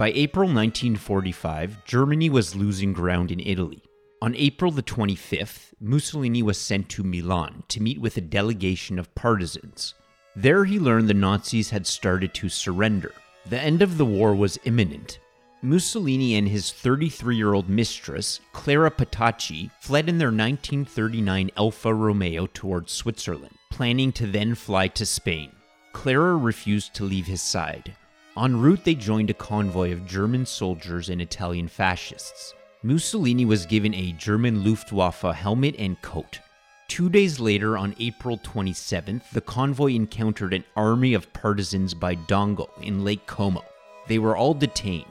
By 0.00 0.12
April 0.12 0.48
1945, 0.48 1.84
Germany 1.84 2.30
was 2.30 2.56
losing 2.56 2.94
ground 2.94 3.30
in 3.30 3.38
Italy. 3.38 3.82
On 4.22 4.34
April 4.34 4.70
the 4.70 4.82
25th, 4.82 5.74
Mussolini 5.78 6.42
was 6.42 6.56
sent 6.56 6.88
to 6.88 7.04
Milan 7.04 7.64
to 7.68 7.82
meet 7.82 8.00
with 8.00 8.16
a 8.16 8.22
delegation 8.22 8.98
of 8.98 9.14
partisans. 9.14 9.92
There 10.34 10.64
he 10.64 10.78
learned 10.78 11.06
the 11.06 11.12
Nazis 11.12 11.68
had 11.68 11.86
started 11.86 12.32
to 12.32 12.48
surrender. 12.48 13.12
The 13.44 13.60
end 13.60 13.82
of 13.82 13.98
the 13.98 14.06
war 14.06 14.34
was 14.34 14.58
imminent. 14.64 15.18
Mussolini 15.60 16.36
and 16.36 16.48
his 16.48 16.72
33 16.72 17.36
year 17.36 17.52
old 17.52 17.68
mistress, 17.68 18.40
Clara 18.54 18.90
Petacci, 18.90 19.70
fled 19.82 20.08
in 20.08 20.16
their 20.16 20.28
1939 20.28 21.50
Alfa 21.58 21.92
Romeo 21.92 22.46
towards 22.54 22.90
Switzerland, 22.90 23.54
planning 23.68 24.12
to 24.12 24.26
then 24.26 24.54
fly 24.54 24.88
to 24.88 25.04
Spain. 25.04 25.52
Clara 25.92 26.38
refused 26.38 26.94
to 26.94 27.04
leave 27.04 27.26
his 27.26 27.42
side. 27.42 27.94
En 28.36 28.60
route, 28.60 28.84
they 28.84 28.94
joined 28.94 29.30
a 29.30 29.34
convoy 29.34 29.92
of 29.92 30.06
German 30.06 30.46
soldiers 30.46 31.08
and 31.08 31.20
Italian 31.20 31.68
fascists. 31.68 32.54
Mussolini 32.82 33.44
was 33.44 33.66
given 33.66 33.94
a 33.94 34.12
German 34.12 34.64
Luftwaffe 34.64 35.22
helmet 35.22 35.74
and 35.78 36.00
coat. 36.00 36.40
Two 36.88 37.08
days 37.08 37.38
later, 37.38 37.76
on 37.76 37.94
April 37.98 38.38
27th, 38.38 39.28
the 39.32 39.40
convoy 39.40 39.92
encountered 39.92 40.54
an 40.54 40.64
army 40.76 41.14
of 41.14 41.32
partisans 41.32 41.92
by 41.94 42.14
Dongo 42.14 42.68
in 42.82 43.04
Lake 43.04 43.26
Como. 43.26 43.64
They 44.08 44.18
were 44.18 44.36
all 44.36 44.54
detained. 44.54 45.06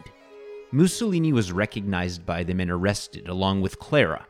Mussolini 0.72 1.34
was 1.34 1.52
recognized 1.52 2.26
by 2.26 2.44
them 2.44 2.60
and 2.60 2.72
arrested, 2.72 3.28
along 3.28 3.62
with 3.62 3.80
Clara, 3.80 4.26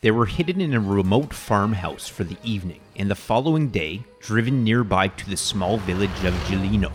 they 0.00 0.12
were 0.12 0.26
hidden 0.26 0.60
in 0.60 0.74
a 0.74 0.80
remote 0.80 1.34
farmhouse 1.34 2.06
for 2.06 2.22
the 2.22 2.36
evening, 2.44 2.78
and 2.94 3.10
the 3.10 3.16
following 3.16 3.68
day, 3.68 4.04
driven 4.20 4.62
nearby 4.62 5.08
to 5.08 5.28
the 5.28 5.36
small 5.36 5.78
village 5.78 6.24
of 6.24 6.34
Giulino. 6.46 6.92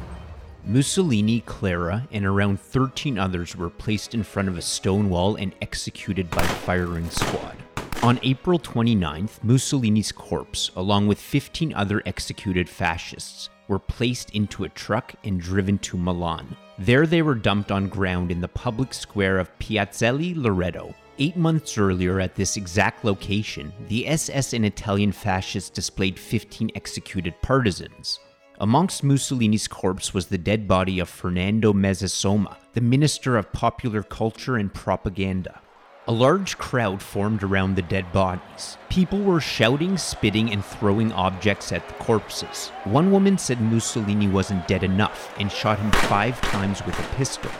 Mussolini, 0.66 1.42
Clara, 1.42 2.08
and 2.12 2.26
around 2.26 2.60
13 2.60 3.20
others 3.20 3.56
were 3.56 3.70
placed 3.70 4.14
in 4.14 4.24
front 4.24 4.48
of 4.48 4.58
a 4.58 4.62
stone 4.62 5.10
wall 5.10 5.36
and 5.36 5.54
executed 5.62 6.30
by 6.30 6.44
firing 6.44 7.10
squad. 7.10 7.58
On 8.02 8.20
April 8.24 8.58
29th, 8.58 9.44
Mussolini's 9.44 10.12
corpse, 10.12 10.72
along 10.76 11.08
with 11.08 11.20
15 11.20 11.74
other 11.74 12.02
executed 12.06 12.70
fascists, 12.70 13.50
were 13.68 13.80
placed 13.80 14.30
into 14.32 14.64
a 14.64 14.70
truck 14.70 15.14
and 15.24 15.40
driven 15.40 15.78
to 15.80 15.98
Milan. 15.98 16.56
There 16.80 17.08
they 17.08 17.22
were 17.22 17.36
dumped 17.36 17.72
on 17.72 17.88
ground 17.88 18.32
in 18.32 18.42
the 18.42 18.48
public 18.48 18.94
square 18.94 19.40
of 19.40 19.58
Piazzale 19.60 20.36
Loreto, 20.36 20.96
Eight 21.20 21.38
months 21.38 21.78
earlier, 21.78 22.20
at 22.20 22.34
this 22.34 22.58
exact 22.58 23.06
location, 23.06 23.72
the 23.88 24.08
SS 24.08 24.54
and 24.54 24.66
Italian 24.66 25.12
fascists 25.12 25.70
displayed 25.70 26.18
15 26.18 26.72
executed 26.74 27.40
partisans. 27.44 28.20
Amongst 28.64 29.04
Mussolini's 29.04 29.68
corpse 29.68 30.14
was 30.14 30.28
the 30.28 30.38
dead 30.38 30.70
body 30.70 30.98
of 31.00 31.10
Fernando 31.10 31.74
Mezzasoma, 31.74 32.56
the 32.72 32.80
Minister 32.80 33.36
of 33.36 33.52
Popular 33.52 34.04
Culture 34.04 34.56
and 34.56 34.74
Propaganda. 34.74 35.60
A 36.08 36.14
large 36.14 36.58
crowd 36.58 37.02
formed 37.02 37.44
around 37.44 37.76
the 37.76 37.82
dead 37.82 38.10
bodies. 38.14 38.78
People 38.88 39.20
were 39.20 39.42
shouting, 39.42 39.98
spitting, 39.98 40.50
and 40.54 40.64
throwing 40.64 41.12
objects 41.12 41.74
at 41.74 41.86
the 41.90 41.94
corpses. 41.96 42.70
One 42.86 43.12
woman 43.12 43.38
said 43.38 43.60
Mussolini 43.60 44.30
wasn't 44.30 44.66
dead 44.66 44.86
enough 44.86 45.34
and 45.38 45.52
shot 45.52 45.80
him 45.80 45.92
five 46.08 46.40
times 46.40 46.86
with 46.86 46.98
a 46.98 47.16
pistol. 47.16 47.52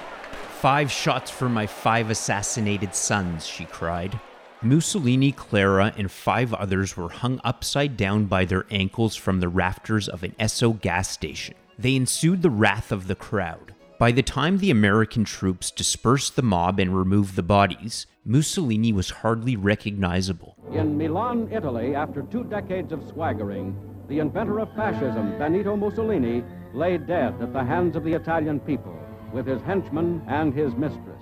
Five 0.62 0.90
shots 0.90 1.30
for 1.30 1.50
my 1.50 1.68
five 1.68 2.12
assassinated 2.12 2.96
sons, 2.96 3.46
she 3.46 3.66
cried. 3.66 4.18
Mussolini, 4.64 5.32
Clara, 5.32 5.94
and 5.98 6.10
five 6.10 6.54
others 6.54 6.96
were 6.96 7.10
hung 7.10 7.42
upside 7.44 7.98
down 7.98 8.26
by 8.26 8.46
their 8.46 8.66
ankles 8.72 9.16
from 9.16 9.40
the 9.40 9.50
rafters 9.50 10.08
of 10.08 10.24
an 10.24 10.34
Esso 10.40 10.80
gas 10.80 11.10
station. 11.10 11.56
They 11.78 11.96
ensued 11.96 12.42
the 12.42 12.50
wrath 12.50 12.92
of 12.92 13.08
the 13.08 13.16
crowd. 13.16 13.74
By 14.00 14.12
the 14.12 14.24
time 14.24 14.58
the 14.58 14.72
American 14.72 15.26
troops 15.26 15.70
dispersed 15.70 16.36
the 16.36 16.42
mob 16.42 16.80
and 16.80 16.98
removed 16.98 17.36
the 17.36 17.44
bodies, 17.44 18.08
Mussolini 18.26 18.94
was 18.94 19.10
hardly 19.10 19.56
recognizable. 19.56 20.56
In 20.72 20.98
Milan, 20.98 21.50
Italy, 21.52 21.96
after 21.96 22.22
two 22.24 22.44
decades 22.46 22.92
of 22.94 23.04
swaggering, 23.10 23.76
the 24.08 24.20
inventor 24.20 24.60
of 24.60 24.74
fascism, 24.76 25.38
Benito 25.38 25.76
Mussolini, 25.76 26.44
lay 26.74 26.98
dead 26.98 27.36
at 27.42 27.54
the 27.54 27.64
hands 27.64 27.96
of 27.96 28.04
the 28.04 28.14
Italian 28.14 28.60
people 28.62 28.98
with 29.34 29.46
his 29.46 29.62
henchmen 29.64 30.22
and 30.28 30.54
his 30.54 30.74
mistress. 30.76 31.22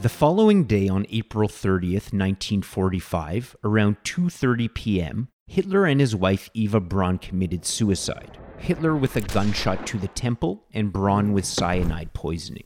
The 0.00 0.08
following 0.10 0.64
day 0.64 0.88
on 0.88 1.06
April 1.08 1.48
30th, 1.48 2.12
1945, 2.12 3.56
around 3.64 3.96
2:30 4.04 4.74
p.m., 4.74 5.28
Hitler 5.46 5.86
and 5.86 6.00
his 6.00 6.14
wife 6.14 6.50
Eva 6.52 6.80
Braun 6.80 7.16
committed 7.16 7.64
suicide. 7.64 8.36
Hitler 8.58 8.94
with 8.94 9.16
a 9.16 9.20
gunshot 9.20 9.86
to 9.86 9.98
the 9.98 10.08
temple 10.08 10.64
and 10.74 10.92
Braun 10.92 11.32
with 11.32 11.46
cyanide 11.46 12.12
poisoning. 12.12 12.64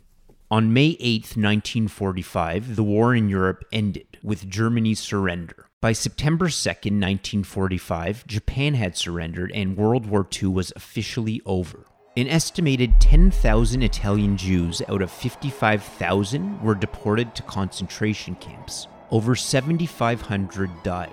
On 0.50 0.72
May 0.72 0.96
8, 0.98 1.36
1945, 1.36 2.74
the 2.74 2.82
war 2.82 3.14
in 3.14 3.28
Europe 3.28 3.64
ended 3.70 4.18
with 4.22 4.48
Germany's 4.48 4.98
surrender. 4.98 5.68
By 5.80 5.92
September 5.92 6.48
2nd, 6.48 6.98
1945, 6.98 8.26
Japan 8.26 8.74
had 8.74 8.96
surrendered 8.96 9.52
and 9.54 9.76
World 9.76 10.06
War 10.06 10.26
II 10.42 10.48
was 10.48 10.72
officially 10.74 11.40
over. 11.44 11.84
An 12.18 12.26
estimated 12.26 12.98
10,000 12.98 13.80
Italian 13.80 14.36
Jews 14.36 14.82
out 14.88 15.02
of 15.02 15.10
55,000 15.12 16.60
were 16.60 16.74
deported 16.74 17.32
to 17.36 17.44
concentration 17.44 18.34
camps. 18.34 18.88
Over 19.12 19.36
7,500 19.36 20.82
died. 20.82 21.12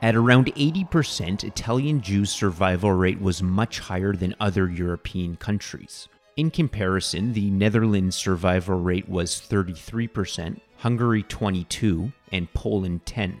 At 0.00 0.16
around 0.16 0.46
80%, 0.46 1.44
Italian 1.44 2.00
Jews' 2.00 2.30
survival 2.30 2.92
rate 2.92 3.20
was 3.20 3.42
much 3.42 3.80
higher 3.80 4.14
than 4.14 4.34
other 4.40 4.66
European 4.66 5.36
countries. 5.36 6.08
In 6.38 6.50
comparison, 6.50 7.34
the 7.34 7.50
Netherlands' 7.50 8.16
survival 8.16 8.80
rate 8.80 9.10
was 9.10 9.32
33%, 9.38 10.58
Hungary 10.78 11.22
22, 11.24 12.10
and 12.32 12.50
Poland 12.54 13.04
10. 13.04 13.40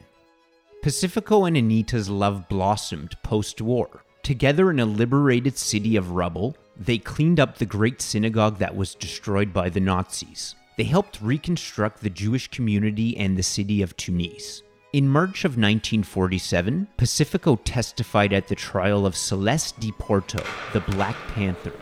Pacifico 0.82 1.46
and 1.46 1.56
Anita's 1.56 2.10
love 2.10 2.46
blossomed 2.50 3.16
post 3.22 3.62
war. 3.62 4.02
Together 4.22 4.70
in 4.70 4.80
a 4.80 4.84
liberated 4.84 5.56
city 5.56 5.96
of 5.96 6.10
rubble, 6.10 6.54
they 6.78 6.98
cleaned 6.98 7.40
up 7.40 7.58
the 7.58 7.66
great 7.66 8.00
synagogue 8.00 8.58
that 8.58 8.76
was 8.76 8.94
destroyed 8.94 9.52
by 9.52 9.68
the 9.68 9.80
Nazis. 9.80 10.54
They 10.76 10.84
helped 10.84 11.20
reconstruct 11.22 12.02
the 12.02 12.10
Jewish 12.10 12.48
community 12.48 13.16
and 13.16 13.36
the 13.36 13.42
city 13.42 13.80
of 13.80 13.96
Tunis. 13.96 14.62
In 14.92 15.08
March 15.08 15.44
of 15.44 15.52
1947, 15.52 16.88
Pacifico 16.96 17.56
testified 17.56 18.32
at 18.32 18.48
the 18.48 18.54
trial 18.54 19.06
of 19.06 19.16
Celeste 19.16 19.80
Di 19.80 19.92
Porto, 19.92 20.42
the 20.72 20.80
Black 20.80 21.16
Panther. 21.28 21.72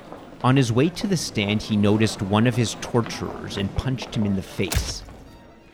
On 0.42 0.56
his 0.56 0.72
way 0.72 0.88
to 0.90 1.06
the 1.06 1.16
stand, 1.16 1.62
he 1.62 1.76
noticed 1.76 2.22
one 2.22 2.46
of 2.46 2.56
his 2.56 2.74
torturers 2.80 3.56
and 3.56 3.74
punched 3.76 4.14
him 4.14 4.24
in 4.24 4.36
the 4.36 4.42
face. 4.42 5.02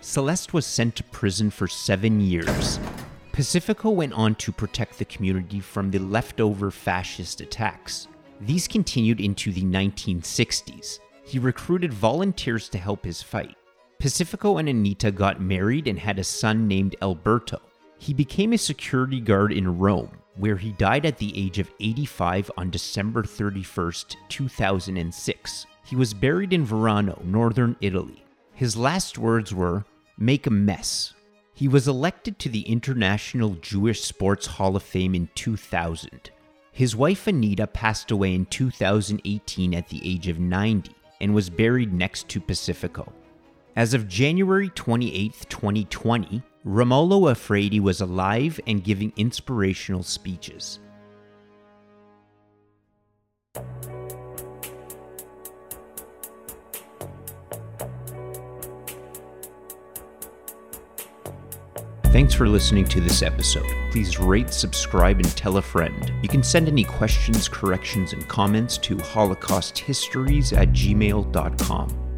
Celeste 0.01 0.53
was 0.53 0.65
sent 0.65 0.97
to 0.97 1.05
prison 1.05 1.51
for 1.51 1.67
seven 1.67 2.21
years. 2.21 2.81
Pacifico 3.33 3.91
went 3.91 4.13
on 4.13 4.35
to 4.37 4.53
protect 4.53 4.99
the 4.99 5.05
community 5.05 5.61
from 5.61 5.91
the 5.91 5.99
leftover 5.99 6.71
fascist 6.71 7.41
attacks. 7.41 8.07
These 8.41 8.69
continued 8.69 9.21
into 9.21 9.53
the 9.53 9.63
1960s. 9.63 11.01
He 11.25 11.39
recruited 11.39 11.93
volunteers 11.93 12.69
to 12.71 12.79
help 12.79 13.05
his 13.05 13.23
fight. 13.23 13.57
Pacifico 13.99 14.57
and 14.57 14.69
Anita 14.69 15.11
got 15.11 15.43
married 15.43 15.87
and 15.87 15.99
had 15.99 16.19
a 16.19 16.25
son 16.25 16.67
named 16.67 16.97
Alberto. 17.03 17.61
He 17.99 18.15
became 18.15 18.55
a 18.55 18.59
security 18.59 19.21
guard 19.21 19.53
in 19.53 19.79
Rome, 19.79 20.11
where 20.37 20.57
he 20.57 20.73
died 20.73 21.05
at 21.05 21.19
the 21.19 21.37
age 21.39 21.59
of 21.59 21.71
85 21.81 22.51
on 22.57 22.71
December 22.71 23.23
31st, 23.23 24.17
2006. 24.31 25.67
He 25.85 25.97
was 25.97 26.15
buried 26.15 26.55
in 26.55 26.65
Verano, 26.65 27.21
northern 27.23 27.77
Italy. 27.83 28.25
His 28.55 28.75
last 28.75 29.19
words 29.19 29.55
were, 29.55 29.85
Make 30.17 30.47
a 30.47 30.51
mess. 30.51 31.13
He 31.53 31.69
was 31.69 31.89
elected 31.89 32.39
to 32.39 32.49
the 32.49 32.63
International 32.63 33.51
Jewish 33.57 34.01
Sports 34.03 34.47
Hall 34.47 34.77
of 34.77 34.83
Fame 34.83 35.15
in 35.15 35.29
2000. 35.35 36.31
His 36.73 36.95
wife 36.95 37.27
Anita 37.27 37.67
passed 37.67 38.11
away 38.11 38.35
in 38.35 38.47
2018 38.47 39.75
at 39.75 39.89
the 39.89 40.01
age 40.05 40.29
of 40.29 40.39
90 40.39 40.93
and 41.21 41.35
was 41.35 41.51
buried 41.51 41.93
next 41.93 42.29
to 42.29 42.41
Pacifico. 42.41 43.13
As 43.77 43.95
of 43.95 44.09
January 44.09 44.71
28, 44.71 45.47
2020, 45.49 46.43
Romolo 46.65 47.33
Efrati 47.33 47.81
was 47.81 48.01
alive 48.01 48.61
and 48.67 48.85
giving 48.85 49.13
inspirational 49.17 50.03
speeches. 50.03 50.81
For 62.41 62.49
listening 62.49 62.87
to 62.87 63.03
this 63.03 63.21
episode. 63.21 63.67
Please 63.91 64.19
rate, 64.19 64.51
subscribe, 64.51 65.19
and 65.19 65.37
tell 65.37 65.59
a 65.59 65.63
friend. 65.63 66.11
You 66.23 66.29
can 66.31 66.43
send 66.43 66.69
any 66.69 66.85
questions, 66.85 67.51
corrections, 67.51 68.15
and 68.15 68.27
comments 68.29 68.79
to 68.79 68.97
holocausthistories 68.97 70.57
at 70.57 70.71
gmail.com. 70.71 72.10